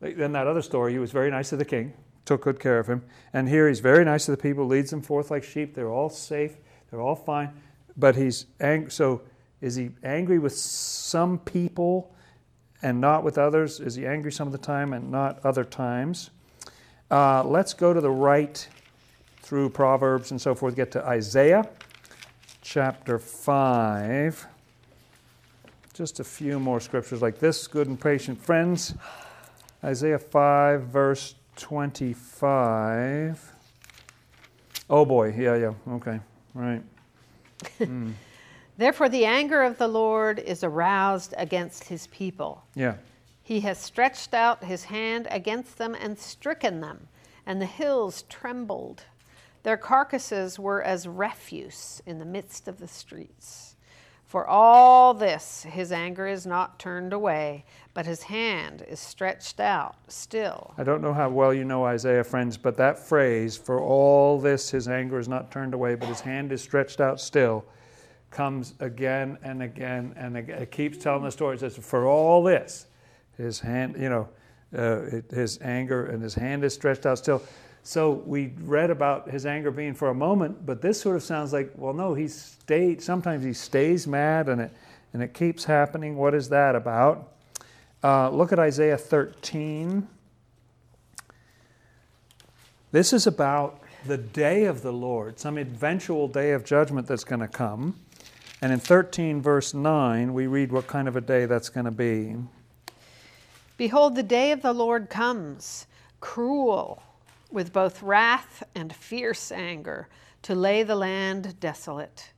[0.00, 1.92] in that other story, he was very nice to the king,
[2.24, 3.04] took good care of him.
[3.32, 5.74] And here he's very nice to the people, leads them forth like sheep.
[5.74, 6.56] They're all safe,
[6.90, 7.52] they're all fine.
[7.96, 8.90] But he's angry.
[8.90, 9.22] So
[9.60, 12.14] is he angry with some people
[12.82, 13.80] and not with others?
[13.80, 16.30] Is he angry some of the time and not other times?
[17.10, 18.68] Uh, let's go to the right
[19.40, 21.68] through Proverbs and so forth, get to Isaiah
[22.60, 24.46] chapter 5.
[25.94, 28.94] Just a few more scriptures like this, good and patient friends.
[29.82, 33.54] Isaiah 5, verse 25.
[34.90, 36.20] Oh boy, yeah, yeah, okay,
[36.54, 36.82] right.
[38.78, 42.64] Therefore, the anger of the Lord is aroused against his people.
[42.74, 42.94] Yeah,
[43.42, 47.08] He has stretched out his hand against them and stricken them,
[47.44, 49.02] and the hills trembled.
[49.64, 53.74] Their carcasses were as refuse in the midst of the streets.
[54.24, 57.64] For all this, his anger is not turned away,
[57.94, 60.74] but his hand is stretched out still.
[60.78, 64.70] I don't know how well you know Isaiah, friends, but that phrase, for all this
[64.70, 67.64] his anger is not turned away, but his hand is stretched out still,
[68.30, 70.62] comes again and again and again.
[70.62, 71.56] It keeps telling the story.
[71.56, 72.86] It says, for all this,
[73.36, 74.28] his hand, you know,
[74.76, 77.42] uh, his anger and his hand is stretched out still.
[77.82, 81.52] So we read about his anger being for a moment, but this sort of sounds
[81.52, 83.00] like, well, no, he stayed.
[83.00, 84.72] Sometimes he stays mad, and it
[85.12, 86.16] and it keeps happening.
[86.16, 87.32] What is that about?
[88.02, 90.06] Uh, look at Isaiah 13.
[92.92, 97.40] This is about the day of the Lord, some eventual day of judgment that's going
[97.40, 97.96] to come.
[98.60, 101.92] And in 13, verse 9, we read what kind of a day that's going to
[101.92, 102.34] be.
[103.76, 105.86] Behold, the day of the Lord comes,
[106.20, 107.02] cruel,
[107.52, 110.08] with both wrath and fierce anger,
[110.42, 112.30] to lay the land desolate,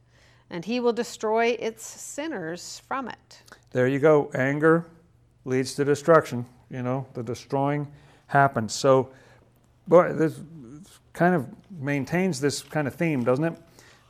[0.51, 3.43] and he will destroy its sinners from it.
[3.73, 4.31] There you go.
[4.35, 4.87] Anger
[5.45, 6.45] leads to destruction.
[6.71, 7.89] You know, the destroying
[8.27, 8.75] happens.
[8.75, 9.11] So,
[9.89, 10.41] boy, this
[11.13, 11.47] kind of
[11.81, 13.59] maintains this kind of theme, doesn't it?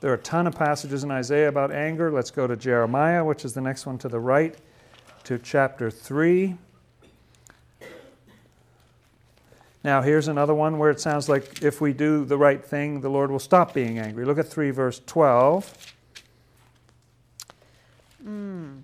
[0.00, 2.10] There are a ton of passages in Isaiah about anger.
[2.10, 4.56] Let's go to Jeremiah, which is the next one to the right,
[5.24, 6.56] to chapter 3.
[9.82, 13.08] Now, here's another one where it sounds like if we do the right thing, the
[13.08, 14.24] Lord will stop being angry.
[14.24, 15.94] Look at 3, verse 12.
[18.26, 18.82] Mm.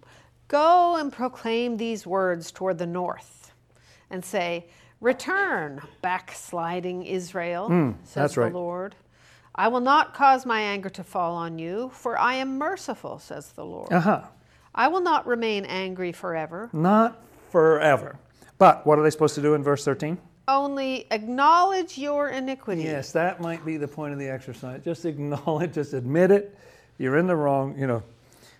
[0.48, 3.52] Go and proclaim these words toward the north
[4.10, 4.66] and say,
[5.02, 8.52] Return, backsliding Israel, Mm, says the right.
[8.52, 8.94] Lord.
[9.56, 13.52] I will not cause my anger to fall on you, for I am merciful, says
[13.52, 13.92] the Lord.
[13.92, 14.22] Uh huh.
[14.74, 16.68] I will not remain angry forever.
[16.72, 18.18] Not forever.
[18.58, 20.18] But what are they supposed to do in verse 13?
[20.48, 22.82] Only acknowledge your iniquity.
[22.82, 24.82] Yes, that might be the point of the exercise.
[24.84, 26.56] Just acknowledge, just admit it.
[26.98, 28.02] You're in the wrong, you know,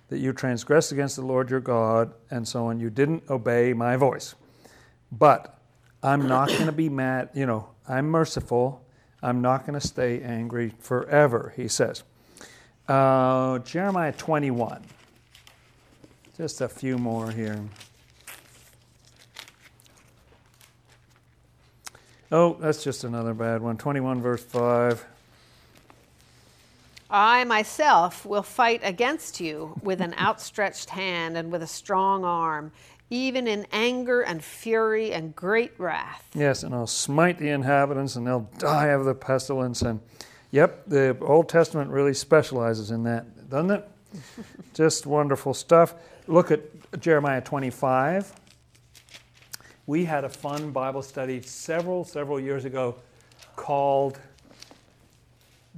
[0.09, 2.81] that you transgressed against the Lord your God and so on.
[2.81, 4.35] You didn't obey my voice.
[5.13, 5.59] But
[6.03, 8.85] I'm not going to be mad, you know, I'm merciful.
[9.23, 12.03] I'm not going to stay angry forever, he says.
[12.89, 14.83] Uh, Jeremiah 21.
[16.37, 17.61] Just a few more here.
[22.31, 23.77] Oh, that's just another bad one.
[23.77, 25.07] 21, verse 5.
[27.09, 32.73] I myself will fight against you with an outstretched hand and with a strong arm,
[33.11, 36.29] even in anger and fury and great wrath.
[36.35, 39.83] Yes, and I'll smite the inhabitants and they'll die of the pestilence.
[39.83, 40.01] And
[40.51, 43.89] yep, the Old Testament really specializes in that, doesn't it?
[44.75, 45.95] Just wonderful stuff.
[46.27, 46.61] Look at
[47.01, 48.33] Jeremiah 25.
[49.87, 52.97] We had a fun Bible study several, several years ago
[53.55, 54.19] called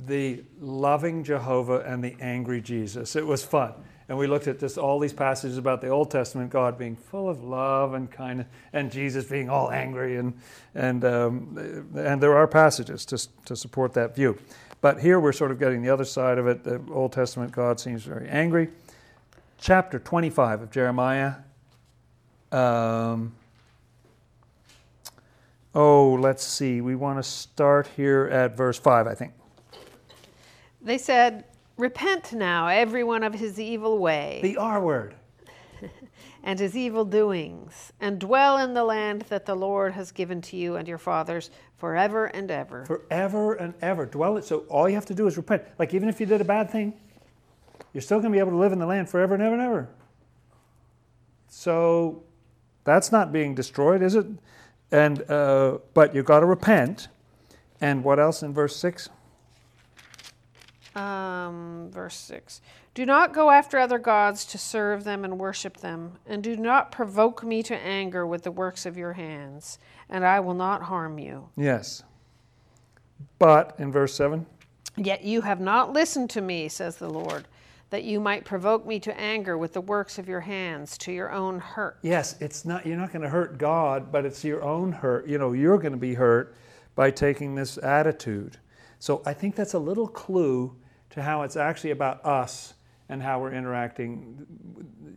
[0.07, 3.17] The Loving Jehovah and the Angry Jesus.
[3.17, 3.75] It was fun.
[4.09, 7.29] And we looked at this, all these passages about the Old Testament God being full
[7.29, 10.33] of love and kindness, and Jesus being all angry, and
[10.75, 14.39] and um, and there are passages to to support that view.
[14.81, 16.65] But here we're sort of getting the other side of it.
[16.65, 18.69] The Old Testament God seems very angry.
[19.59, 21.35] Chapter 25 of Jeremiah.
[22.53, 23.35] Um,
[25.75, 26.81] oh, let's see.
[26.81, 29.33] We want to start here at verse 5, I think.
[30.81, 31.45] They said,
[31.79, 35.15] Repent now, everyone of his evil way The R word.
[36.43, 40.57] and his evil doings, and dwell in the land that the Lord has given to
[40.57, 42.85] you and your fathers forever and ever.
[42.85, 44.07] Forever and ever.
[44.07, 44.45] Dwell it.
[44.45, 45.63] So all you have to do is repent.
[45.79, 46.95] Like even if you did a bad thing,
[47.93, 49.63] you're still going to be able to live in the land forever and ever and
[49.63, 49.89] ever.
[51.47, 52.25] So
[52.83, 54.27] that's not being destroyed, is it?
[54.91, 57.07] And uh, but you've got to repent.
[57.81, 59.09] And what else in verse six?
[60.99, 62.61] Um, verse 6
[62.95, 66.91] Do not go after other gods to serve them and worship them, and do not
[66.91, 71.19] provoke me to anger with the works of your hands, and I will not harm
[71.19, 71.49] you.
[71.57, 72.03] Yes.
[73.39, 74.47] But in verse seven,
[74.97, 77.47] Yet you have not listened to me, says the Lord,
[77.91, 81.31] that you might provoke me to anger with the works of your hands to your
[81.31, 81.99] own hurt.
[82.03, 82.85] yes, it's not.
[82.85, 85.29] You're not going to hurt God, but it's your own hurt.
[85.29, 86.57] You know, you're going to be hurt
[86.97, 88.59] by taking this attitude.
[88.99, 90.75] So I think that's a little clue
[91.19, 92.75] to how it's actually about us
[93.09, 94.47] and how we're interacting,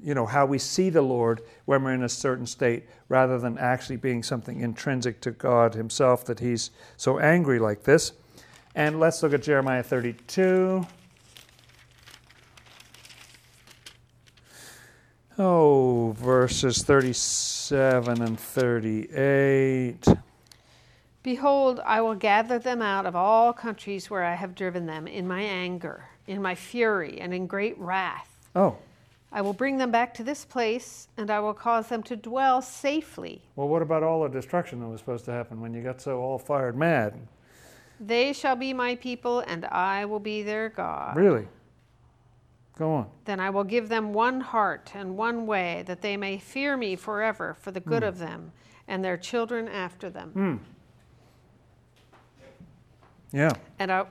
[0.03, 3.57] you know, how we see the Lord when we're in a certain state rather than
[3.57, 8.13] actually being something intrinsic to God Himself that He's so angry like this.
[8.75, 10.87] And let's look at Jeremiah 32.
[15.37, 20.07] Oh, verses 37 and 38.
[21.23, 25.27] Behold, I will gather them out of all countries where I have driven them in
[25.27, 28.27] my anger, in my fury, and in great wrath.
[28.55, 28.77] Oh,
[29.33, 32.61] I will bring them back to this place, and I will cause them to dwell
[32.61, 33.41] safely.
[33.55, 36.19] well, what about all the destruction that was supposed to happen when you got so
[36.19, 37.13] all fired mad?
[37.99, 41.15] They shall be my people, and I will be their God.
[41.15, 41.47] Really?
[42.77, 43.09] Go on.
[43.25, 46.95] Then I will give them one heart and one way, that they may fear me
[46.95, 48.09] forever for the good hmm.
[48.09, 48.51] of them
[48.87, 50.31] and their children after them.
[50.31, 50.55] Hmm.
[53.31, 53.53] Yeah.
[53.79, 54.05] And I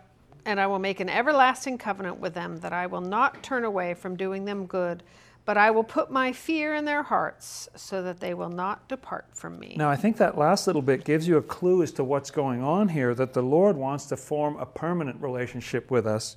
[0.47, 3.95] and I will make an everlasting covenant with them that I will not turn away
[3.95, 5.03] from doing them good,
[5.45, 9.27] but I will put my fear in their hearts so that they will not depart
[9.33, 9.75] from me.
[9.77, 12.63] Now, I think that last little bit gives you a clue as to what's going
[12.63, 16.37] on here that the Lord wants to form a permanent relationship with us.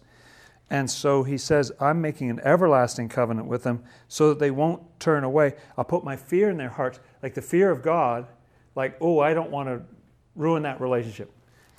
[0.69, 4.81] And so he says, I'm making an everlasting covenant with them so that they won't
[4.99, 5.53] turn away.
[5.77, 8.27] I'll put my fear in their hearts, like the fear of God,
[8.75, 9.81] like, oh, I don't want to
[10.35, 11.31] ruin that relationship.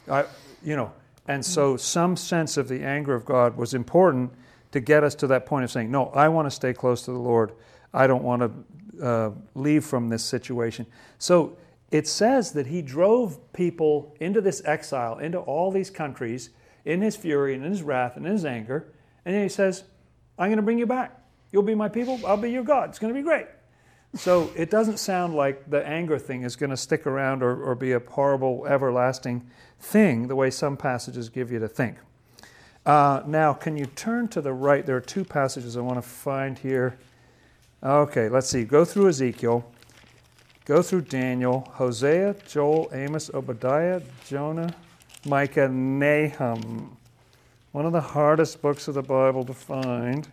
[0.08, 0.24] I,
[0.62, 0.92] you know,
[1.26, 4.32] and so some sense of the anger of God was important
[4.72, 7.12] to get us to that point of saying, no, I want to stay close to
[7.12, 7.52] the Lord.
[7.92, 10.86] I don't want to uh, leave from this situation.
[11.18, 11.56] So
[11.90, 16.50] it says that he drove people into this exile, into all these countries
[16.84, 18.92] in his fury and in his wrath and in his anger.
[19.24, 19.84] And then he says,
[20.38, 21.20] I'm going to bring you back.
[21.52, 22.20] You'll be my people.
[22.26, 22.90] I'll be your God.
[22.90, 23.46] It's going to be great.
[24.16, 27.74] So it doesn't sound like the anger thing is going to stick around or, or
[27.74, 29.44] be a horrible, everlasting
[29.80, 31.96] thing the way some passages give you to think.
[32.86, 34.86] Uh, now, can you turn to the right?
[34.86, 36.96] There are two passages I want to find here.
[37.82, 38.64] Okay, let's see.
[38.64, 39.64] Go through Ezekiel,
[40.64, 44.74] go through Daniel, Hosea, Joel, Amos, Obadiah, Jonah,
[45.26, 46.96] Micah, Nahum.
[47.72, 50.28] One of the hardest books of the Bible to find.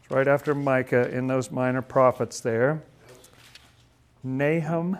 [0.00, 2.82] It's right after Micah in those minor prophets there.
[4.24, 4.98] Nahum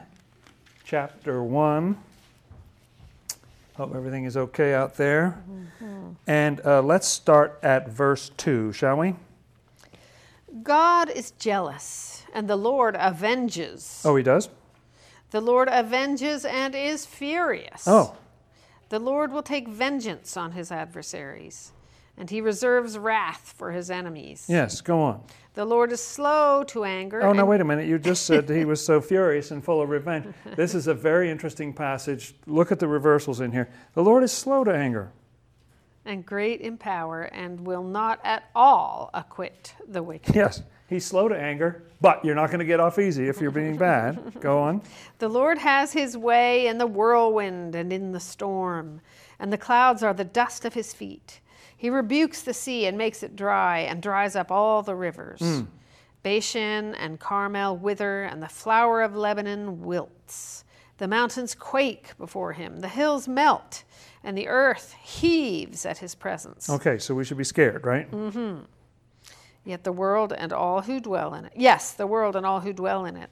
[0.85, 1.97] chapter 1.
[3.75, 5.43] Hope everything is okay out there.
[5.51, 6.13] Mm-hmm.
[6.27, 9.15] And uh, let's start at verse 2, shall we?
[10.63, 14.03] God is jealous, and the Lord avenges.
[14.05, 14.51] Oh, he does?
[15.31, 17.85] The Lord avenges and is furious.
[17.87, 18.17] Oh.
[18.91, 21.73] The Lord will take vengeance on his adversaries,
[22.23, 24.47] and he reserves wrath for his enemies.
[24.49, 25.25] Yes, go on.
[25.55, 27.21] The Lord is slow to anger.
[27.21, 27.89] Oh, no, wait a minute.
[27.89, 30.33] You just said he was so furious and full of revenge.
[30.55, 32.37] This is a very interesting passage.
[32.47, 33.69] Look at the reversals in here.
[33.95, 35.11] The Lord is slow to anger.
[36.05, 40.37] And great in power, and will not at all acquit the wicked.
[40.37, 43.51] Yes, he's slow to anger, but you're not going to get off easy if you're
[43.51, 44.35] being bad.
[44.41, 44.83] Go on.
[45.19, 49.01] The Lord has his way in the whirlwind and in the storm,
[49.41, 51.41] and the clouds are the dust of his feet.
[51.83, 55.41] He rebukes the sea and makes it dry and dries up all the rivers.
[55.41, 55.67] Mm.
[56.23, 60.63] Bashan and Carmel wither, and the flower of Lebanon wilts.
[60.99, 63.83] The mountains quake before him, the hills melt,
[64.23, 66.71] and the earth heaves at his presence.
[66.71, 68.09] Okay, so we should be scared, right?
[68.09, 68.61] Mm-hmm.
[69.65, 71.53] Yet the world and all who dwell in it.
[71.57, 73.31] Yes, the world and all who dwell in it.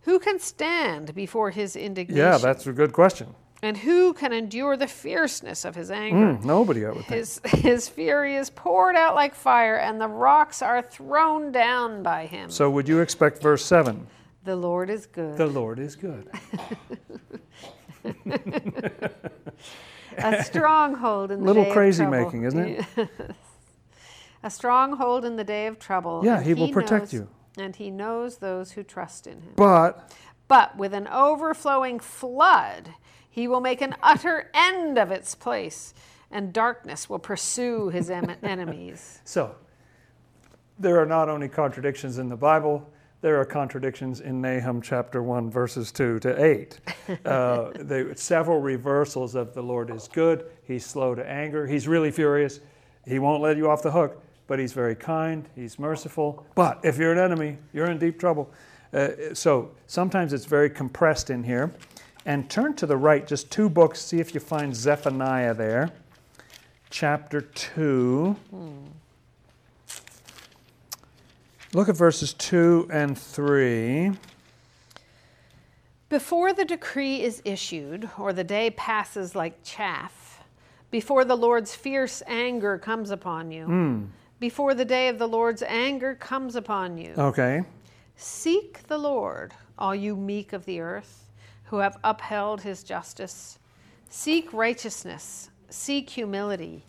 [0.00, 2.16] Who can stand before his indignation?
[2.16, 3.36] Yeah, that's a good question.
[3.64, 6.34] And who can endure the fierceness of his anger?
[6.34, 7.10] Mm, nobody, I would think.
[7.10, 12.26] His, his fury is poured out like fire, and the rocks are thrown down by
[12.26, 12.50] him.
[12.50, 14.04] So, would you expect verse 7?
[14.42, 15.36] The Lord is good.
[15.36, 16.28] The Lord is good.
[20.18, 22.26] a stronghold in the little day crazy of trouble.
[22.26, 23.08] making, isn't it?
[24.42, 26.22] a stronghold in the day of trouble.
[26.24, 27.28] Yeah, he, he, will protect knows, you.
[27.56, 29.52] And he knows those who trust in him.
[29.54, 30.12] But
[30.48, 32.94] but with an overflowing flood,
[33.32, 35.94] he will make an utter end of its place,
[36.30, 39.20] and darkness will pursue his em- enemies.
[39.24, 39.56] So,
[40.78, 42.86] there are not only contradictions in the Bible,
[43.22, 46.78] there are contradictions in Nahum chapter 1, verses 2 to 8.
[47.26, 52.10] Uh, they, several reversals of the Lord is good, he's slow to anger, he's really
[52.10, 52.60] furious,
[53.06, 56.46] he won't let you off the hook, but he's very kind, he's merciful.
[56.54, 58.50] But if you're an enemy, you're in deep trouble.
[58.92, 61.72] Uh, so sometimes it's very compressed in here.
[62.24, 65.90] And turn to the right, just two books, see if you find Zephaniah there.
[66.88, 68.36] Chapter 2.
[68.50, 68.70] Hmm.
[71.72, 74.12] Look at verses 2 and 3.
[76.10, 80.44] Before the decree is issued, or the day passes like chaff,
[80.90, 84.06] before the Lord's fierce anger comes upon you, mm.
[84.38, 87.14] before the day of the Lord's anger comes upon you.
[87.16, 87.62] Okay.
[88.16, 91.21] Seek the Lord, all you meek of the earth
[91.72, 93.58] who have upheld his justice.
[94.10, 96.84] Seek righteousness, seek humility.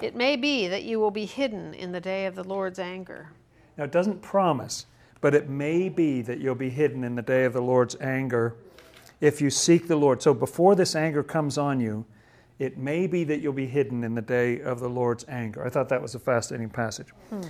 [0.00, 3.30] It may be that you will be hidden in the day of the Lord's anger.
[3.76, 4.86] Now, it doesn't promise,
[5.20, 8.54] but it may be that you'll be hidden in the day of the Lord's anger
[9.20, 10.22] if you seek the Lord.
[10.22, 12.04] So, before this anger comes on you,
[12.60, 15.66] it may be that you'll be hidden in the day of the Lord's anger.
[15.66, 17.08] I thought that was a fascinating passage.
[17.30, 17.40] Hmm.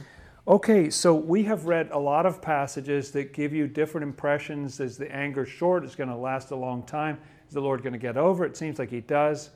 [0.48, 4.80] Okay, so we have read a lot of passages that give you different impressions.
[4.80, 5.84] Is the anger short?
[5.84, 7.18] It's going to last a long time.
[7.48, 8.56] Is the Lord going to get over it?
[8.56, 9.50] Seems like He does.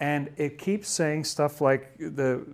[0.00, 2.44] And it keeps saying stuff like the,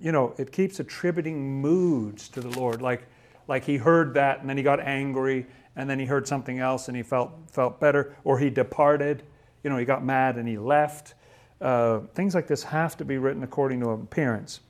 [0.00, 3.06] you know, it keeps attributing moods to the Lord, like,
[3.48, 5.46] like He heard that and then He got angry,
[5.76, 9.24] and then He heard something else and He felt felt better, or He departed.
[9.62, 11.12] You know, He got mad and He left.
[11.60, 14.60] Uh, things like this have to be written according to appearance.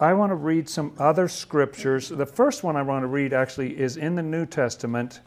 [0.00, 2.08] I want to read some other scriptures.
[2.08, 5.20] The first one I want to read actually is in the New Testament.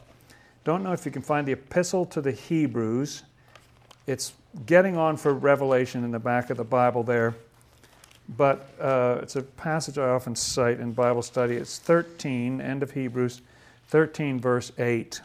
[0.64, 3.22] Don't know if you can find the Epistle to the Hebrews.
[4.06, 4.32] It's
[4.66, 7.34] getting on for Revelation in the back of the Bible there.
[8.36, 11.54] but uh, it's a passage I often cite in Bible study.
[11.56, 13.40] It's 13, end of Hebrews,
[13.88, 15.20] 13, verse 8.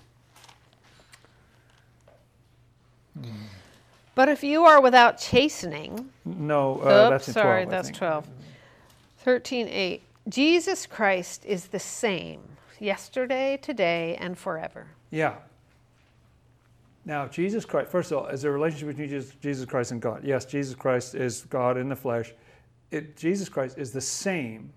[4.13, 7.43] But if you are without chastening, No, uh, Oops, that's in 12.
[7.45, 7.97] sorry, that's think.
[7.97, 8.27] 12.
[9.23, 10.01] 13, 8.
[10.29, 12.41] Jesus Christ is the same
[12.79, 14.87] yesterday, today, and forever.
[15.11, 15.35] Yeah.
[17.05, 20.01] Now, Jesus Christ, first of all, is there a relationship between Jesus, Jesus Christ and
[20.01, 20.23] God?
[20.23, 22.33] Yes, Jesus Christ is God in the flesh.
[22.89, 24.71] It, Jesus Christ is the same.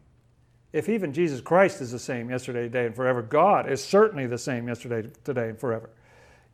[0.72, 4.38] If even Jesus Christ is the same yesterday, today, and forever, God is certainly the
[4.38, 5.90] same yesterday, today, and forever.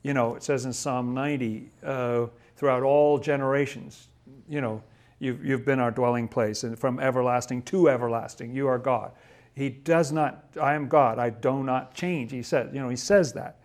[0.03, 2.27] You know, it says in Psalm 90, uh,
[2.57, 4.09] throughout all generations,
[4.49, 4.83] you know,
[5.21, 9.13] you've, you've been our dwelling place, and from everlasting to everlasting, you are God.
[9.55, 12.33] He does not, I am God, I do not change.
[12.33, 13.57] He says, you know, he says that.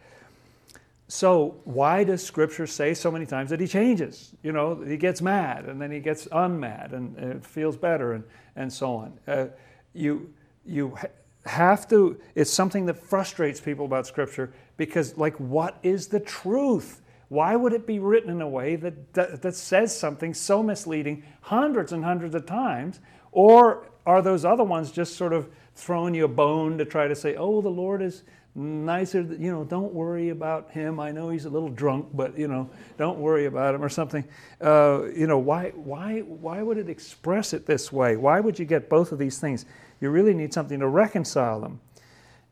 [1.07, 4.33] So why does Scripture say so many times that he changes?
[4.41, 8.23] You know, he gets mad and then he gets unmad and, it feels better and,
[8.55, 9.19] and so on.
[9.27, 9.45] Uh,
[9.93, 10.33] you
[10.65, 10.97] you
[11.45, 12.19] have to.
[12.33, 17.01] It's something that frustrates people about Scripture because, like, what is the truth?
[17.29, 21.23] Why would it be written in a way that, that that says something so misleading
[21.41, 22.99] hundreds and hundreds of times?
[23.31, 27.15] Or are those other ones just sort of throwing you a bone to try to
[27.15, 28.23] say, "Oh, the Lord is."
[28.57, 32.47] nicer you know don't worry about him i know he's a little drunk but you
[32.47, 34.23] know don't worry about him or something
[34.61, 38.63] uh, you know why why why would it express it this way why would you
[38.63, 39.65] get both of these things
[39.99, 41.81] you really need something to reconcile them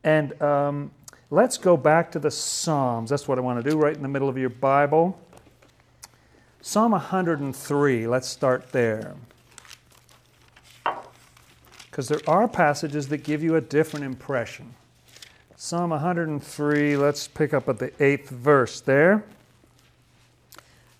[0.03, 0.91] and um,
[1.33, 4.07] let's go back to the psalms that's what i want to do right in the
[4.07, 5.19] middle of your bible
[6.61, 9.15] psalm 103 let's start there
[11.89, 14.73] because there are passages that give you a different impression
[15.55, 19.23] Psalm 103, let's pick up at the eighth verse there.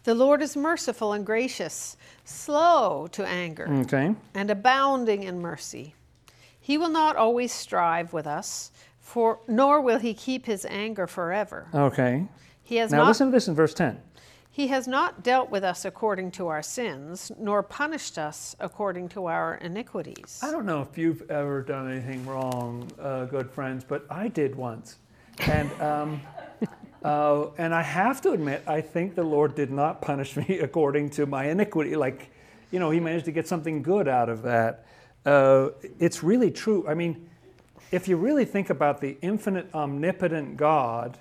[0.06, 4.16] The Lord is merciful and gracious, slow to anger, Okay.
[4.34, 5.96] and abounding in mercy.
[6.62, 8.72] He will not always strive with us,
[9.04, 11.68] for nor will he keep his anger forever.
[11.76, 12.26] Okay.
[12.64, 14.01] He has Now not listen to this in verse 10.
[14.49, 19.26] He has not dealt with us according to our sins, nor punished us according to
[19.26, 20.39] our iniquities.
[20.41, 24.56] I don't know if you've ever done anything wrong, uh, good friends, but I did
[24.56, 24.97] once.
[25.39, 26.22] And, um,
[27.04, 31.10] uh, and I have to admit, I think the Lord did not punish me according
[31.12, 31.95] to my iniquity.
[31.95, 32.32] Like,
[32.72, 34.86] you know, He managed to get something good out of that.
[35.26, 36.86] Uh, it's really true.
[36.88, 37.28] I mean,
[37.94, 41.20] if you really think about the infinite, omnipotent God,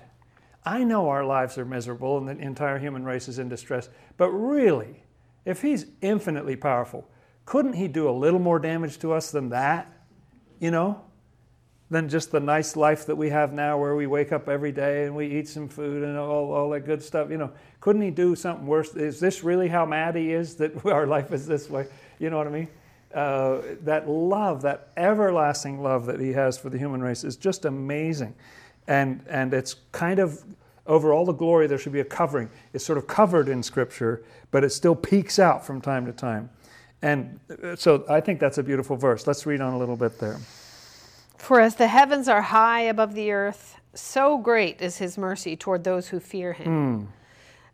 [0.65, 4.31] I know our lives are miserable and the entire human race is in distress, but
[4.31, 5.03] really,
[5.45, 7.07] if He's infinitely powerful,
[7.45, 9.87] couldn't He do a little more damage to us than that?
[10.59, 10.99] You know?
[11.91, 15.05] Than just the nice life that we have now where we wake up every day
[15.05, 17.29] and we eat some food and all, all that good stuff.
[17.29, 17.51] You know,
[17.81, 18.95] couldn't He do something worse?
[18.95, 21.85] Is this really how mad He is that our life is this way?
[22.17, 22.67] You know what I mean?
[23.13, 27.65] Uh, that love, that everlasting love that He has for the human race is just
[27.65, 28.33] amazing.
[28.87, 30.43] And and it's kind of
[30.85, 32.49] over all the glory there should be a covering.
[32.73, 36.49] It's sort of covered in scripture but it still peeks out from time to time.
[37.01, 39.27] And uh, so i think that's a beautiful verse.
[39.27, 40.39] Let's read on a little bit there.
[41.37, 45.83] For as the heavens are high above the earth, so great is his mercy toward
[45.83, 46.69] those who fear him.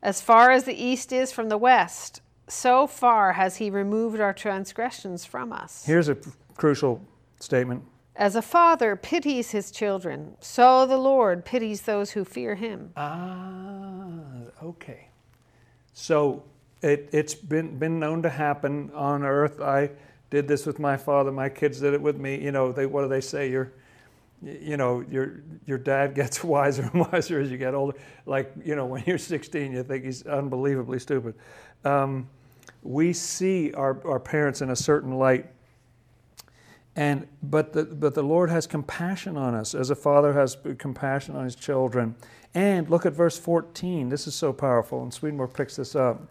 [0.02, 4.34] As far as the east is from the west, so far has he removed our
[4.34, 5.86] transgressions from us.
[5.86, 7.02] here's a p- crucial
[7.40, 7.84] statement.
[8.16, 12.92] As a father pities his children, so the Lord pities those who fear him.
[12.98, 14.20] ah
[14.64, 15.08] okay.
[15.94, 16.44] So
[16.82, 19.62] it, it's been been known to happen on earth.
[19.62, 19.92] I
[20.30, 21.32] did this with my father.
[21.32, 22.42] My kids did it with me.
[22.42, 23.50] You know they what do they say?
[23.50, 23.72] You're
[24.42, 27.98] you know your your dad gets wiser and wiser as you get older.
[28.26, 31.36] Like you know when you're 16 you think he's unbelievably stupid.
[31.86, 32.28] Um,
[32.82, 35.46] we see our, our parents in a certain light
[36.96, 41.36] and but the but the lord has compassion on us as a father has compassion
[41.36, 42.16] on his children
[42.56, 46.22] and look at verse 14 this is so powerful and swedenborg picks this up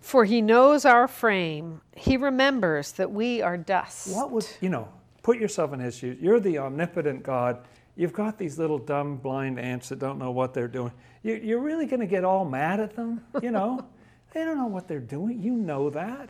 [0.00, 4.14] For he knows our frame, he remembers that we are dust.
[4.14, 4.88] What would, you know,
[5.26, 6.16] put yourself in his shoes.
[6.20, 7.66] You're the omnipotent God.
[7.96, 10.92] You've got these little dumb blind ants that don't know what they're doing.
[11.24, 13.84] You, you're really going to get all mad at them, you know?
[14.36, 15.42] they don't know what they're doing.
[15.42, 16.28] You know that.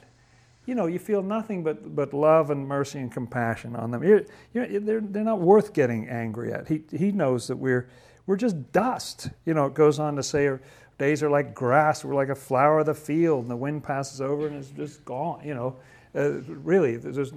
[0.64, 4.04] You know, you feel nothing but, but love and mercy and compassion on them.
[4.04, 4.22] You're,
[4.54, 6.68] you're, they're, they're not worth getting angry at.
[6.68, 7.88] He, he knows that we're,
[8.26, 9.30] we're just dust.
[9.44, 10.60] You know, it goes on to say, our
[10.98, 12.04] days are like grass.
[12.04, 15.04] We're like a flower of the field, and the wind passes over and it's just
[15.04, 15.40] gone.
[15.44, 15.76] You know,
[16.14, 17.32] uh, really, there's,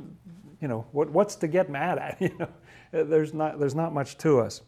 [0.61, 2.21] you know, what, what's to get mad at?
[2.29, 2.49] You know,
[2.91, 4.61] Uh, there's not, there's not much to us.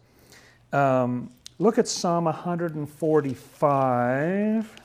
[0.71, 4.80] Um, look at Psalm 145,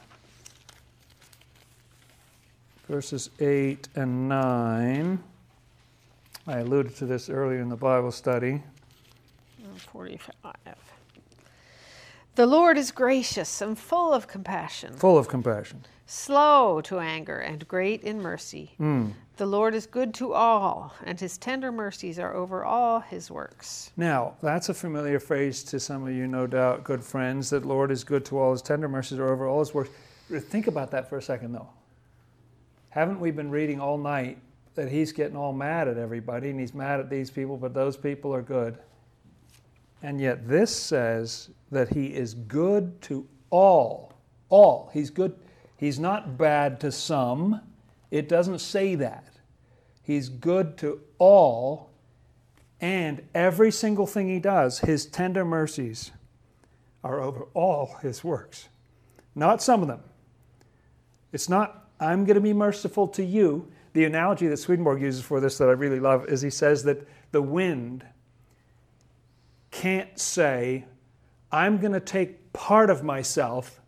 [2.89, 5.23] verses 8 and 9.
[6.47, 8.63] I alluded to this earlier in the Bible study.
[9.63, 10.55] Mm, 45.
[12.37, 15.85] The Lord is gracious and full of compassion, Full of compassion.
[16.07, 18.73] slow to anger, and great in mercy.
[18.77, 19.09] Hmm.
[19.39, 23.91] The Lord is good to all, and his tender mercies are over all his works.
[23.97, 27.91] Now, that's a familiar phrase to some of you, no doubt, good friends, that Lord
[27.91, 29.91] is good to all his tender mercies are over all his works.
[30.31, 31.69] Think about that for a second, though.
[32.97, 34.39] Haven't we been reading all night
[34.75, 37.95] that he's getting all mad at everybody and he's mad at these people, but those
[37.95, 38.79] people are good?
[40.03, 44.15] And yet, this says that he is good to all.
[44.49, 44.89] All.
[44.95, 45.37] He's good.
[45.77, 47.61] He's not bad to some.
[48.11, 49.29] It doesn't say that.
[50.03, 51.91] He's good to all,
[52.81, 56.13] and every single thing he does, his tender mercies
[57.05, 58.71] are over all his works,
[59.35, 60.01] not some of them.
[61.31, 63.71] It's not, I'm going to be merciful to you.
[63.93, 67.07] The analogy that Swedenborg uses for this that I really love is he says that
[67.33, 68.05] the wind
[69.71, 70.85] can't say,
[71.51, 73.81] I'm going to take part of myself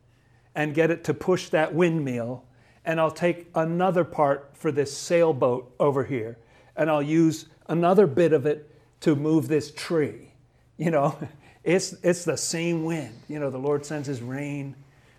[0.54, 2.44] and get it to push that windmill,
[2.84, 6.38] and I'll take another part for this sailboat over here,
[6.76, 10.32] and I'll use another bit of it to move this tree.
[10.76, 11.18] You know,
[11.64, 13.14] it's, it's the same wind.
[13.28, 14.74] You know, the Lord sends his rain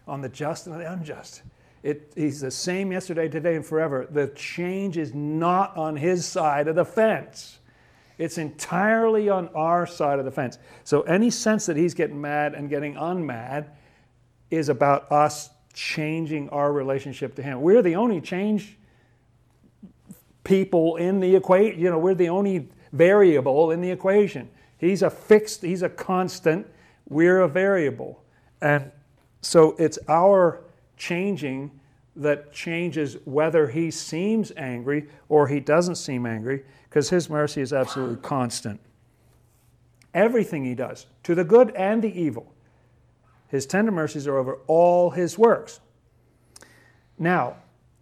[0.07, 1.43] on the just and the unjust.
[1.81, 4.07] It, he's the same yesterday, today, and forever.
[4.09, 7.59] The change is not on his side of the fence.
[8.17, 10.57] It's entirely on our side of the fence.
[10.83, 13.69] So any sense that he's getting mad and getting unmad
[14.51, 17.61] is about us changing our relationship to him.
[17.61, 18.77] We're the only change
[20.43, 21.79] people in the equation.
[21.79, 24.49] You know, we're the only variable in the equation.
[24.77, 26.67] He's a fixed, he's a constant,
[27.07, 28.23] we're a variable.
[28.61, 28.91] And
[29.41, 30.63] so it's our
[30.99, 31.71] changing
[32.15, 37.73] that changes whether he seems angry or he doesn't seem angry because his mercy is
[37.73, 38.79] absolutely constant.
[40.13, 42.53] Everything he does, to the good and the evil,
[43.47, 45.79] his tender mercies are over all his works.
[47.17, 47.55] Now,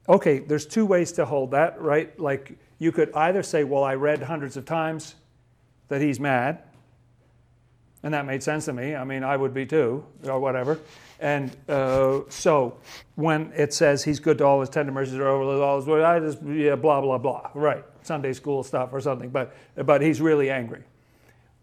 [0.10, 2.18] okay, there's two ways to hold that, right?
[2.20, 5.16] Like you could either say, well, I read hundreds of times
[5.89, 6.64] that he's mad,
[8.04, 8.95] and that made sense to me.
[8.95, 10.80] I mean, I would be too, or whatever.
[11.20, 12.78] And uh, so
[13.16, 16.04] when it says he's good to all his tender mercies are over all his works,
[16.04, 17.50] I just, yeah, blah, blah, blah.
[17.54, 17.84] Right.
[18.04, 20.84] Sunday school stuff or something, but, but he's really angry.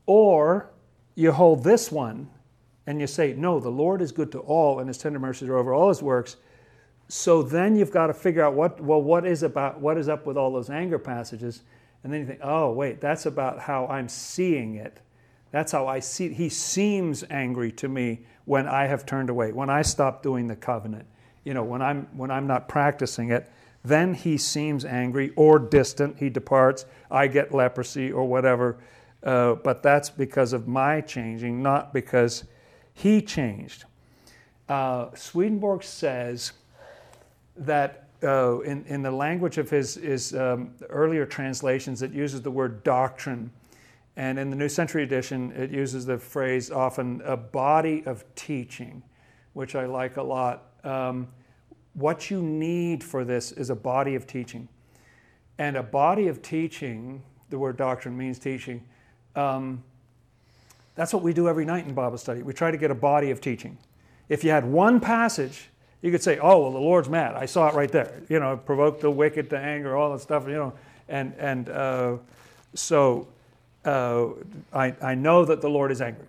[0.06, 0.70] Or
[1.14, 2.28] you hold this one
[2.86, 5.56] and you say, no, the Lord is good to all and his tender mercies are
[5.56, 6.36] over all his works.
[7.08, 10.26] So then you've got to figure out what, well, what is about, what is up
[10.26, 11.62] with all those anger passages?
[12.02, 15.00] And then you think, oh, wait, that's about how I'm seeing it.
[15.54, 16.32] That's how I see.
[16.32, 20.56] He seems angry to me when I have turned away, when I stop doing the
[20.56, 21.06] covenant.
[21.44, 23.48] You know, when I'm when I'm not practicing it,
[23.84, 26.18] then he seems angry or distant.
[26.18, 26.86] He departs.
[27.08, 28.78] I get leprosy or whatever.
[29.22, 32.42] Uh, but that's because of my changing, not because
[32.92, 33.84] he changed.
[34.68, 36.50] Uh, Swedenborg says
[37.58, 42.50] that uh, in, in the language of his, his um, earlier translations, it uses the
[42.50, 43.52] word doctrine.
[44.16, 49.02] And in the New Century Edition, it uses the phrase often a body of teaching,
[49.54, 50.70] which I like a lot.
[50.84, 51.28] Um,
[51.94, 54.68] what you need for this is a body of teaching.
[55.58, 58.84] And a body of teaching, the word doctrine means teaching,
[59.36, 59.82] um,
[60.94, 62.42] that's what we do every night in Bible study.
[62.42, 63.78] We try to get a body of teaching.
[64.28, 65.70] If you had one passage,
[66.02, 67.34] you could say, oh, well, the Lord's mad.
[67.34, 68.22] I saw it right there.
[68.28, 70.72] You know, provoke the wicked to anger, all that stuff, you know.
[71.08, 72.16] And, and uh,
[72.74, 73.26] so
[73.84, 74.28] uh,
[74.72, 76.26] I, I know that the Lord is angry.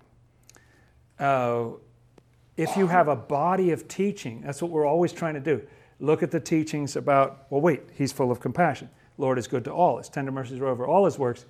[1.19, 1.67] Uh,
[2.57, 5.61] if you have a body of teaching, that's what we're always trying to do.
[5.99, 8.89] Look at the teachings about, well, wait, he's full of compassion.
[9.17, 9.97] Lord is good to all.
[9.97, 11.45] His tender mercies are over all his works.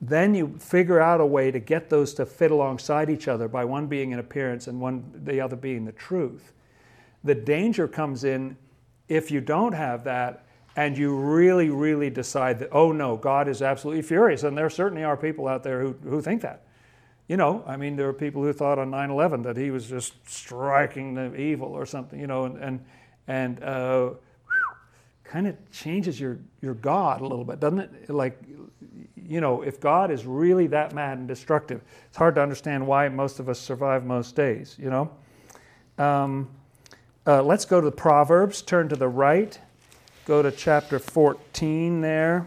[0.00, 3.64] Then you figure out a way to get those to fit alongside each other by
[3.64, 6.52] one being an appearance and one the other being the truth.
[7.24, 8.56] The danger comes in
[9.08, 10.44] if you don't have that
[10.76, 14.42] and you really, really decide that, oh no, God is absolutely furious.
[14.42, 16.64] And there certainly are people out there who, who think that.
[17.28, 19.86] You know, I mean, there are people who thought on 9 11 that he was
[19.86, 22.84] just striking the evil or something, you know, and, and,
[23.28, 24.10] and uh,
[25.24, 28.10] kind of changes your, your God a little bit, doesn't it?
[28.10, 28.42] Like,
[29.16, 33.08] you know, if God is really that mad and destructive, it's hard to understand why
[33.08, 35.10] most of us survive most days, you know?
[35.96, 36.50] Um,
[37.26, 39.58] uh, let's go to the Proverbs, turn to the right,
[40.24, 42.46] go to chapter 14 there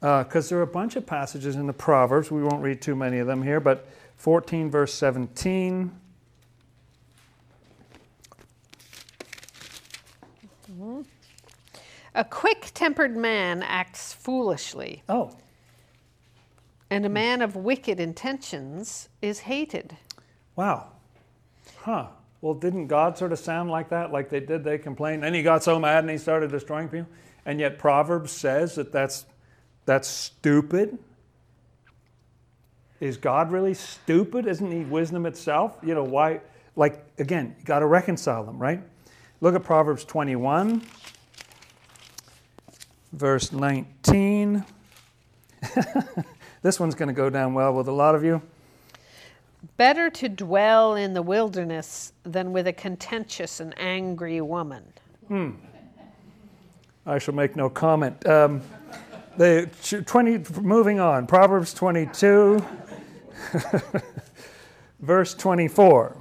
[0.00, 2.30] because uh, there are a bunch of passages in the Proverbs.
[2.30, 5.90] We won't read too many of them here, but 14, verse 17.
[12.14, 15.36] A quick tempered man acts foolishly, Oh,
[16.88, 19.96] and a man of wicked intentions is hated.
[20.54, 20.88] wow.
[21.78, 22.06] Huh.
[22.40, 24.12] Well, didn't God sort of sound like that?
[24.12, 25.22] Like they did, they complained.
[25.22, 27.08] Then he got so mad and he started destroying people.
[27.44, 29.24] And yet Proverbs says that that's,
[29.84, 30.98] that's stupid.
[33.00, 34.46] Is God really stupid?
[34.46, 35.76] Isn't he wisdom itself?
[35.82, 36.40] You know, why?
[36.76, 38.82] Like, again, you got to reconcile them, right?
[39.40, 40.82] Look at Proverbs 21,
[43.12, 44.64] verse 19.
[46.62, 48.40] this one's going to go down well with a lot of you.
[49.76, 54.84] Better to dwell in the wilderness than with a contentious and angry woman.
[55.28, 55.50] Hmm.
[57.04, 58.26] I shall make no comment.
[58.26, 58.62] Um,
[59.36, 59.68] the
[60.06, 62.64] 20, moving on, Proverbs 22,
[65.00, 66.16] verse 24.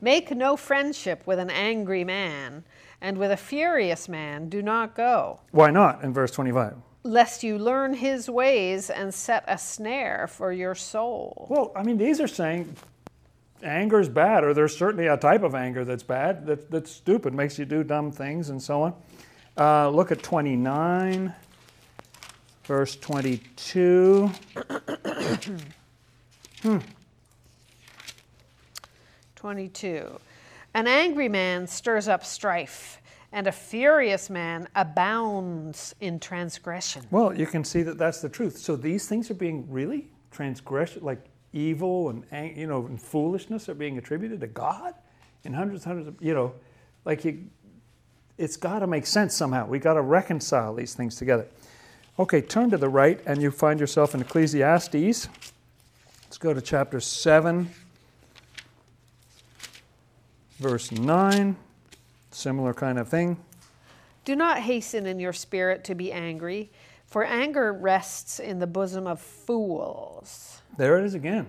[0.00, 2.64] Make no friendship with an angry man,
[3.00, 6.74] and with a furious man do not go, Why not in verse 25?
[7.04, 11.46] Lest you learn his ways and set a snare for your soul.
[11.50, 12.74] Well, I mean, these are saying
[13.62, 17.34] anger is bad, or there's certainly a type of anger that's bad, that, that's stupid,
[17.34, 18.94] makes you do dumb things, and so on.
[19.56, 21.32] Uh, look at 29,
[22.64, 24.30] verse 22.
[29.36, 30.20] 22.
[30.72, 33.00] An angry man stirs up strife,
[33.34, 37.04] and a furious man abounds in transgression.
[37.10, 38.56] Well, you can see that that's the truth.
[38.56, 41.18] So these things are being really transgression, like
[41.52, 44.94] evil and you know and foolishness are being attributed to God
[45.42, 46.54] in hundreds, hundreds of you know,
[47.04, 47.44] like you.
[48.38, 49.66] It's got to make sense somehow.
[49.66, 51.46] We got to reconcile these things together.
[52.18, 55.28] Okay, turn to the right, and you find yourself in Ecclesiastes.
[56.24, 57.70] Let's go to chapter seven,
[60.60, 61.56] verse nine.
[62.34, 63.36] Similar kind of thing.
[64.24, 66.72] Do not hasten in your spirit to be angry,
[67.06, 70.60] for anger rests in the bosom of fools.
[70.76, 71.46] There it is again.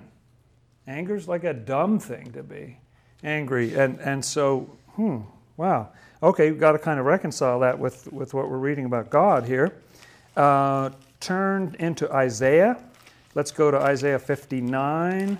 [0.85, 2.77] Anger's like a dumb thing to be
[3.23, 3.73] angry.
[3.73, 5.21] And, and so, hmm,
[5.57, 5.89] wow.
[6.21, 9.45] Okay, we've got to kind of reconcile that with, with what we're reading about God
[9.45, 9.73] here.
[10.37, 12.77] Uh, turn into Isaiah.
[13.33, 15.39] Let's go to Isaiah 59.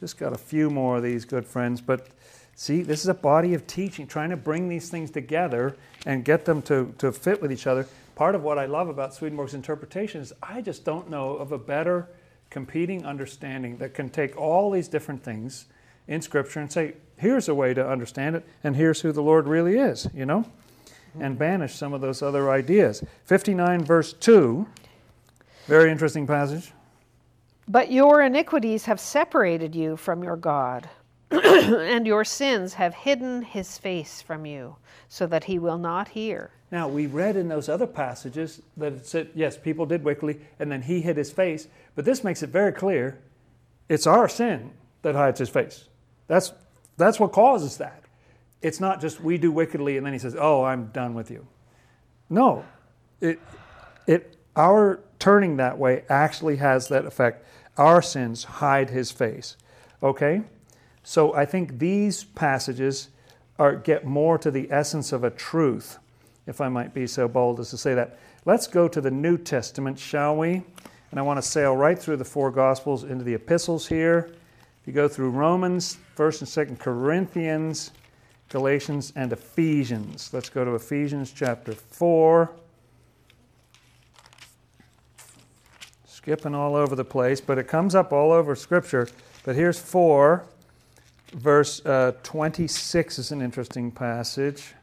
[0.00, 1.80] Just got a few more of these good friends.
[1.80, 2.08] But
[2.54, 5.76] see, this is a body of teaching, trying to bring these things together
[6.06, 7.86] and get them to, to fit with each other.
[8.14, 11.58] Part of what I love about Swedenborg's interpretation is I just don't know of a
[11.58, 12.08] better
[12.50, 15.66] competing understanding that can take all these different things
[16.06, 19.48] in Scripture and say, here's a way to understand it, and here's who the Lord
[19.48, 20.44] really is, you know?
[21.14, 21.38] And mm-hmm.
[21.38, 23.02] banish some of those other ideas.
[23.24, 24.66] 59, verse 2,
[25.66, 26.72] very interesting passage.
[27.66, 30.88] But your iniquities have separated you from your God,
[31.44, 34.76] and your sins have hidden his face from you,
[35.08, 36.50] so that he will not hear.
[36.70, 40.72] Now, we read in those other passages that it said, yes, people did wickedly, and
[40.72, 41.68] then he hid his face.
[41.94, 43.18] But this makes it very clear
[43.88, 44.72] it's our sin
[45.02, 45.84] that hides his face.
[46.26, 46.52] That's,
[46.96, 48.02] that's what causes that.
[48.62, 51.46] It's not just we do wickedly and then he says, oh, I'm done with you.
[52.30, 52.64] No,
[53.20, 53.38] it,
[54.06, 57.46] it, our turning that way actually has that effect.
[57.76, 59.56] Our sins hide his face.
[60.02, 60.42] Okay?
[61.04, 63.10] So I think these passages
[63.58, 65.98] are, get more to the essence of a truth,
[66.46, 68.18] if I might be so bold as to say that.
[68.46, 70.62] Let's go to the New Testament, shall we?
[71.10, 74.30] And I want to sail right through the four Gospels into the epistles here.
[74.80, 77.92] If you go through Romans, 1st and 2nd Corinthians,
[78.48, 80.30] Galatians, and Ephesians.
[80.32, 82.50] Let's go to Ephesians chapter 4.
[86.06, 89.08] Skipping all over the place, but it comes up all over Scripture.
[89.44, 90.46] But here's 4,
[91.34, 94.74] verse uh, 26 is an interesting passage.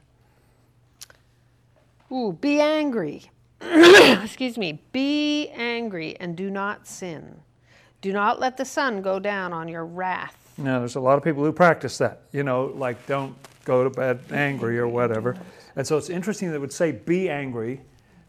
[2.11, 3.31] Ooh, be angry.
[3.61, 4.81] Excuse me.
[4.91, 7.39] Be angry and do not sin.
[8.01, 10.53] Do not let the sun go down on your wrath.
[10.57, 13.89] Now, there's a lot of people who practice that, you know, like don't go to
[13.89, 15.37] bed angry or whatever.
[15.75, 17.81] And so it's interesting that it would say be angry,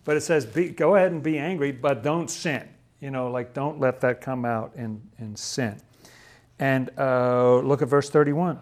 [0.05, 2.69] but it says be, go ahead and be angry, but don't sin.
[3.01, 5.81] You know, like don't let that come out in, in sin.
[6.59, 8.59] And uh, look at verse 31.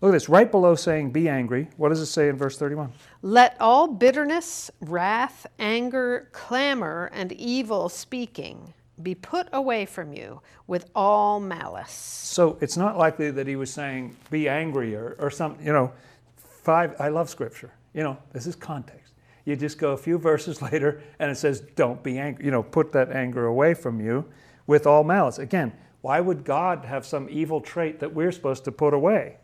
[0.00, 1.68] Look at this, right below saying be angry.
[1.76, 2.92] What does it say in verse 31?
[3.22, 10.90] Let all bitterness, wrath, anger, clamor, and evil speaking be put away from you with
[10.94, 11.92] all malice.
[11.92, 15.92] So it's not likely that he was saying be angry or, or something, you know,
[16.36, 17.72] five, I love scripture.
[17.94, 19.12] You know, this is context.
[19.44, 22.62] You just go a few verses later and it says, don't be angry, you know,
[22.62, 24.24] put that anger away from you
[24.66, 25.38] with all malice.
[25.38, 25.72] Again,
[26.02, 29.36] why would God have some evil trait that we're supposed to put away?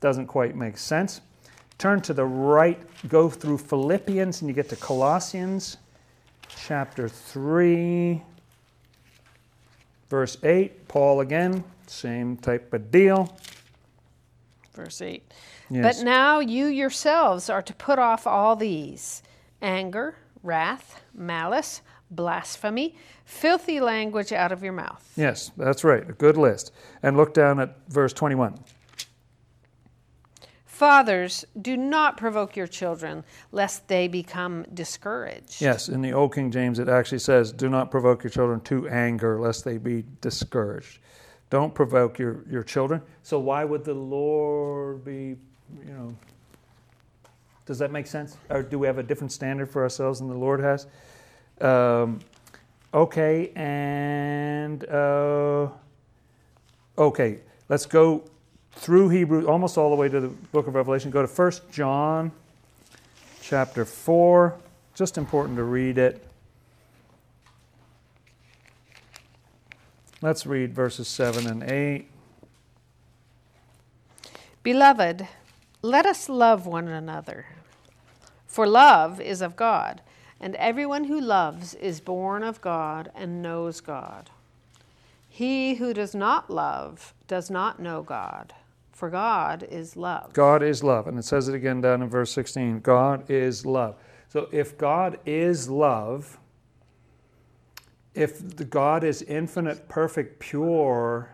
[0.00, 1.20] Doesn't quite make sense.
[1.78, 2.78] turn to the right,
[3.08, 5.78] go through Philippians, and you get to Colossians
[6.66, 8.20] chapter 3,
[10.10, 10.88] verse 8.
[10.88, 13.34] Paul again, same type of deal.
[14.74, 15.22] Verse 8.
[15.70, 15.98] Yes.
[15.98, 19.22] But now you yourselves are to put off all these
[19.62, 25.12] anger, wrath, malice, blasphemy, filthy language out of your mouth.
[25.16, 26.08] Yes, that's right.
[26.08, 26.72] A good list.
[27.02, 28.58] And look down at verse 21.
[30.64, 35.60] Fathers, do not provoke your children, lest they become discouraged.
[35.60, 38.88] Yes, in the Old King James, it actually says, Do not provoke your children to
[38.88, 40.98] anger, lest they be discouraged.
[41.50, 43.02] Don't provoke your, your children.
[43.22, 45.36] So, why would the Lord be,
[45.84, 46.16] you know,
[47.66, 48.38] does that make sense?
[48.48, 50.86] Or do we have a different standard for ourselves than the Lord has?
[51.60, 52.20] Um,
[52.94, 55.68] okay, and uh,
[56.98, 57.38] okay,
[57.68, 58.24] let's go
[58.72, 61.10] through Hebrew almost all the way to the book of Revelation.
[61.10, 62.32] Go to 1 John
[63.40, 64.56] chapter 4.
[64.94, 66.26] Just important to read it.
[70.22, 72.06] Let's read verses 7 and 8.
[74.62, 75.26] Beloved,
[75.80, 77.46] let us love one another.
[78.46, 80.02] For love is of God,
[80.40, 84.30] and everyone who loves is born of God and knows God.
[85.28, 88.54] He who does not love does not know God,
[88.90, 90.32] for God is love.
[90.32, 91.06] God is love.
[91.06, 93.96] And it says it again down in verse 16 God is love.
[94.28, 96.38] So if God is love,
[98.14, 101.30] if the God is infinite, perfect, pure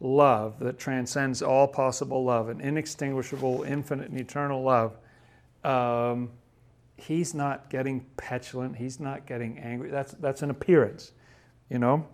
[0.00, 4.96] love that transcends all possible love, an inextinguishable, infinite, and eternal love,
[5.64, 6.30] um,
[7.00, 8.76] he's not getting petulant.
[8.76, 9.90] He's not getting angry.
[9.90, 11.12] That's, that's an appearance,
[11.68, 12.06] you know?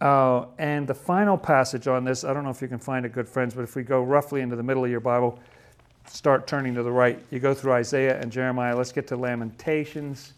[0.00, 3.12] Uh, and the final passage on this, I don't know if you can find it,
[3.12, 5.38] good friends, but if we go roughly into the middle of your Bible,
[6.06, 7.22] start turning to the right.
[7.30, 8.76] You go through Isaiah and Jeremiah.
[8.76, 10.32] Let's get to Lamentations.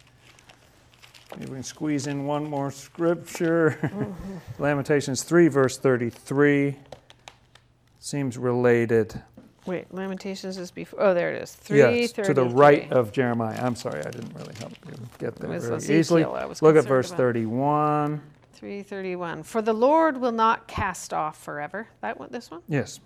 [1.39, 3.79] Maybe we can squeeze in one more scripture.
[3.83, 4.13] Mm-hmm.
[4.63, 6.77] Lamentations 3, verse 33.
[8.01, 9.23] Seems related.
[9.65, 11.01] Wait, Lamentations is before.
[11.01, 11.53] Oh, there it is.
[11.53, 13.59] Three yes, to the right of Jeremiah.
[13.65, 16.25] I'm sorry, I didn't really help you get there very Ezekiel easily.
[16.61, 17.19] Look at verse about.
[17.19, 18.21] 31.
[18.55, 19.43] 331.
[19.45, 21.89] For the Lord will not cast off forever.
[22.01, 22.63] That one, this one?
[22.69, 23.01] Yes.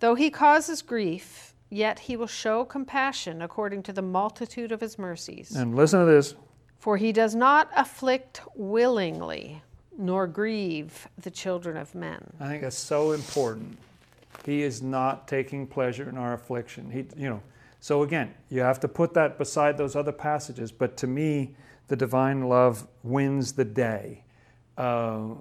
[0.00, 4.98] Though he causes grief, yet he will show compassion according to the multitude of his
[4.98, 5.54] mercies.
[5.54, 6.34] And listen to this.
[6.78, 9.62] For he does not afflict willingly,
[9.96, 12.32] nor grieve the children of men.
[12.40, 13.78] I think that's so important.
[14.48, 16.90] He is not taking pleasure in our affliction.
[16.90, 17.42] He, you know,
[17.80, 20.72] so again, you have to put that beside those other passages.
[20.72, 21.54] But to me,
[21.88, 24.24] the divine love wins the day.
[24.78, 25.34] Uh,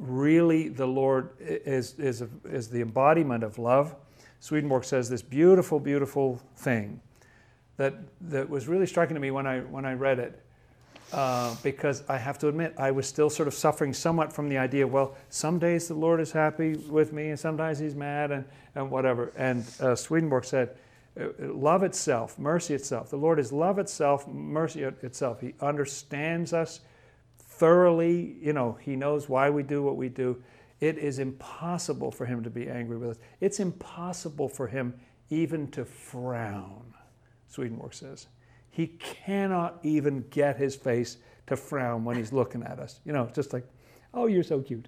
[0.00, 3.94] really, the Lord is is is the embodiment of love.
[4.40, 7.00] Swedenborg says this beautiful, beautiful thing
[7.76, 10.42] that that was really striking to me when I when I read it.
[11.12, 14.58] Uh, because I have to admit, I was still sort of suffering somewhat from the
[14.58, 18.44] idea, well, some days the Lord is happy with me, and sometimes He's mad, and,
[18.74, 19.32] and whatever.
[19.36, 20.76] And uh, Swedenborg said,
[21.18, 23.08] uh, love itself, mercy itself.
[23.08, 25.40] The Lord is love itself, mercy itself.
[25.40, 26.80] He understands us
[27.38, 28.36] thoroughly.
[28.42, 30.42] You know, He knows why we do what we do.
[30.80, 33.16] It is impossible for Him to be angry with us.
[33.40, 34.94] It's impossible for Him
[35.30, 36.94] even to frown,
[37.48, 38.26] Swedenborg says.
[38.78, 41.16] He cannot even get his face
[41.48, 43.00] to frown when he's looking at us.
[43.04, 43.66] You know, just like,
[44.14, 44.86] oh, you're so cute.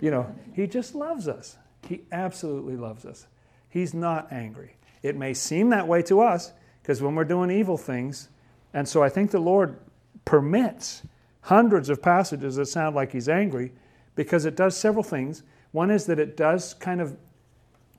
[0.00, 1.56] You know, he just loves us.
[1.88, 3.26] He absolutely loves us.
[3.68, 4.76] He's not angry.
[5.02, 8.28] It may seem that way to us because when we're doing evil things,
[8.74, 9.76] and so I think the Lord
[10.24, 11.02] permits
[11.40, 13.72] hundreds of passages that sound like he's angry
[14.14, 15.42] because it does several things.
[15.72, 17.16] One is that it does kind of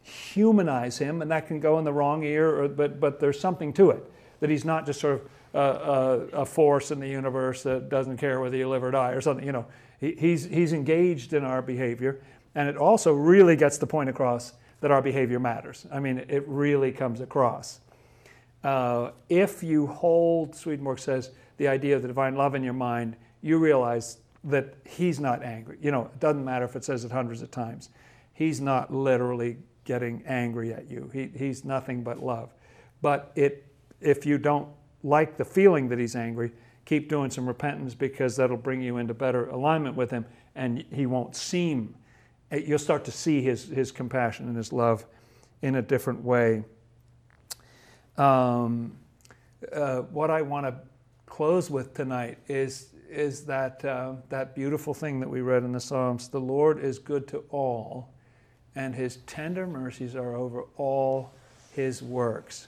[0.03, 3.73] humanize him, and that can go in the wrong ear, or, but, but there's something
[3.73, 4.09] to it
[4.43, 8.17] that he's not just sort of a, a, a, force in the universe that doesn't
[8.17, 9.45] care whether you live or die or something.
[9.45, 9.65] You know,
[10.01, 12.19] he, he's, he's engaged in our behavior,
[12.53, 15.87] and it also really gets the point across that our behavior matters.
[15.93, 17.79] I mean, it really comes across.
[18.65, 23.15] Uh, if you hold, Swedenborg says, the idea of the divine love in your mind,
[23.41, 25.77] you realize that he's not angry.
[25.81, 27.91] You know, it doesn't matter if it says it hundreds of times.
[28.33, 31.09] He's not literally getting angry at you.
[31.13, 32.53] He, he's nothing but love.
[33.01, 33.69] But it
[34.03, 34.67] if you don't
[35.03, 36.51] like the feeling that he's angry,
[36.85, 40.25] keep doing some repentance because that'll bring you into better alignment with him
[40.55, 41.95] and he won't seem,
[42.51, 45.05] you'll start to see his, his compassion and his love
[45.61, 46.63] in a different way.
[48.17, 48.97] Um,
[49.71, 50.75] uh, what I want to
[51.25, 55.79] close with tonight is, is that, uh, that beautiful thing that we read in the
[55.79, 58.13] Psalms the Lord is good to all,
[58.75, 61.33] and his tender mercies are over all
[61.71, 62.67] his works.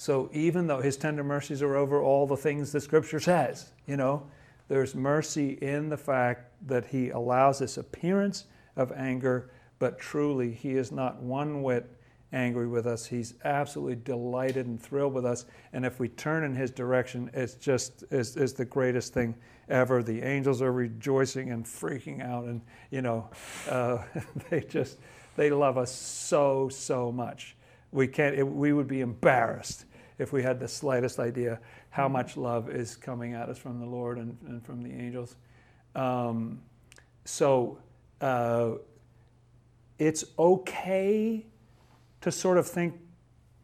[0.00, 3.98] So even though his tender mercies are over all the things the scripture says, you
[3.98, 4.22] know,
[4.66, 8.46] there's mercy in the fact that he allows this appearance
[8.76, 11.86] of anger, but truly he is not one whit
[12.32, 13.04] angry with us.
[13.04, 15.44] He's absolutely delighted and thrilled with us.
[15.74, 19.34] And if we turn in his direction, it's just is, is the greatest thing
[19.68, 20.02] ever.
[20.02, 23.28] The angels are rejoicing and freaking out, and you know,
[23.68, 23.98] uh,
[24.48, 24.96] they just
[25.36, 27.54] they love us so so much.
[27.92, 28.34] We can't.
[28.34, 29.84] It, we would be embarrassed
[30.20, 31.58] if we had the slightest idea
[31.88, 35.36] how much love is coming at us from the Lord and, and from the angels.
[35.94, 36.60] Um,
[37.24, 37.78] so
[38.20, 38.72] uh,
[39.98, 41.46] it's okay
[42.20, 43.00] to sort of think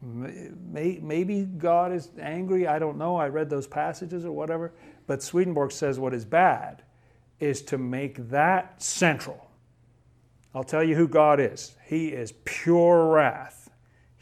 [0.02, 2.66] may, maybe God is angry.
[2.66, 3.16] I don't know.
[3.16, 4.72] I read those passages or whatever.
[5.06, 6.82] But Swedenborg says what is bad
[7.38, 9.50] is to make that central.
[10.54, 11.74] I'll tell you who God is.
[11.84, 13.65] He is pure wrath.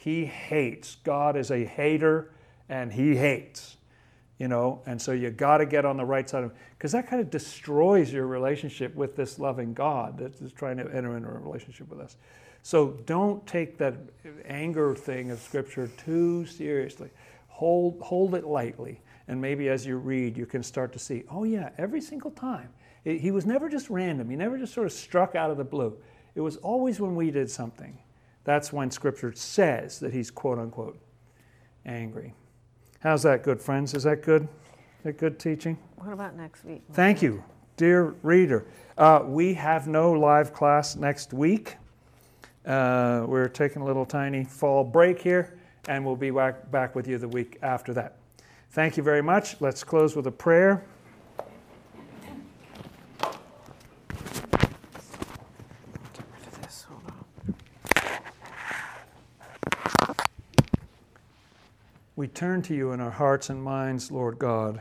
[0.04, 0.96] He hates.
[0.96, 2.30] God is a hater
[2.68, 3.78] and he hates.
[4.38, 7.08] You know, and so you got to get on the right side of because that
[7.08, 11.30] kind of destroys your relationship with this loving God that is trying to enter into
[11.30, 12.18] a relationship with us.
[12.62, 13.94] So don't take that
[14.44, 17.08] anger thing of Scripture too seriously.
[17.48, 19.00] Hold, hold it lightly.
[19.26, 22.68] And maybe as you read, you can start to see, oh, yeah, every single time.
[23.04, 24.28] He was never just random.
[24.28, 25.96] He never just sort of struck out of the blue.
[26.34, 27.96] It was always when we did something.
[28.44, 30.98] That's when Scripture says that he's quote unquote
[31.84, 32.34] angry.
[33.00, 33.94] How's that good, friends?
[33.94, 34.42] Is that good?
[34.42, 35.78] Is that good teaching?
[35.96, 36.82] What about next week?
[36.92, 37.42] Thank you,
[37.76, 38.66] dear reader.
[38.96, 41.76] Uh, we have no live class next week.
[42.64, 47.06] Uh, we're taking a little tiny fall break here, and we'll be back, back with
[47.06, 48.16] you the week after that.
[48.70, 49.60] Thank you very much.
[49.60, 50.84] Let's close with a prayer.
[62.24, 64.80] We turn to you in our hearts and minds, Lord God.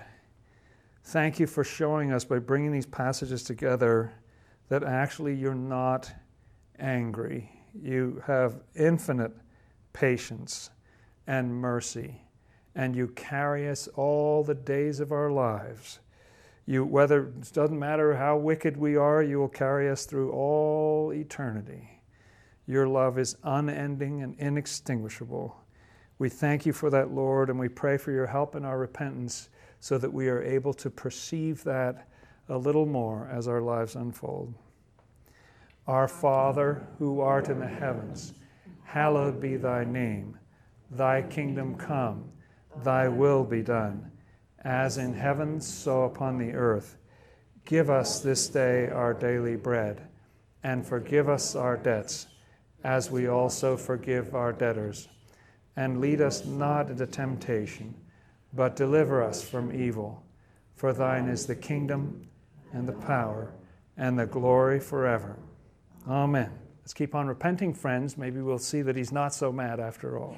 [1.03, 4.13] Thank you for showing us by bringing these passages together
[4.69, 6.09] that actually you're not
[6.79, 9.33] angry you have infinite
[9.91, 10.69] patience
[11.27, 12.21] and mercy,
[12.75, 15.99] and you carry us all the days of our lives.
[16.65, 21.11] You, whether it doesn't matter how wicked we are, you will carry us through all
[21.11, 22.01] eternity.
[22.67, 25.57] Your love is unending and inextinguishable.
[26.19, 29.49] We thank you for that, Lord, and we pray for your help in our repentance
[29.79, 32.07] so that we are able to perceive that
[32.49, 34.53] a little more as our lives unfold.
[35.87, 38.33] Our Father, who art in the heavens,
[38.83, 40.37] hallowed be thy name.
[40.91, 42.31] Thy kingdom come,
[42.83, 44.11] thy will be done,
[44.63, 46.97] as in heaven, so upon the earth.
[47.65, 50.07] Give us this day our daily bread,
[50.63, 52.27] and forgive us our debts,
[52.83, 55.07] as we also forgive our debtors.
[55.75, 57.95] And lead us not into temptation,
[58.53, 60.23] but deliver us from evil.
[60.75, 62.27] For thine is the kingdom,
[62.73, 63.53] and the power,
[63.97, 65.37] and the glory forever.
[66.07, 66.51] Amen.
[66.81, 68.17] Let's keep on repenting, friends.
[68.17, 70.35] Maybe we'll see that he's not so mad after all.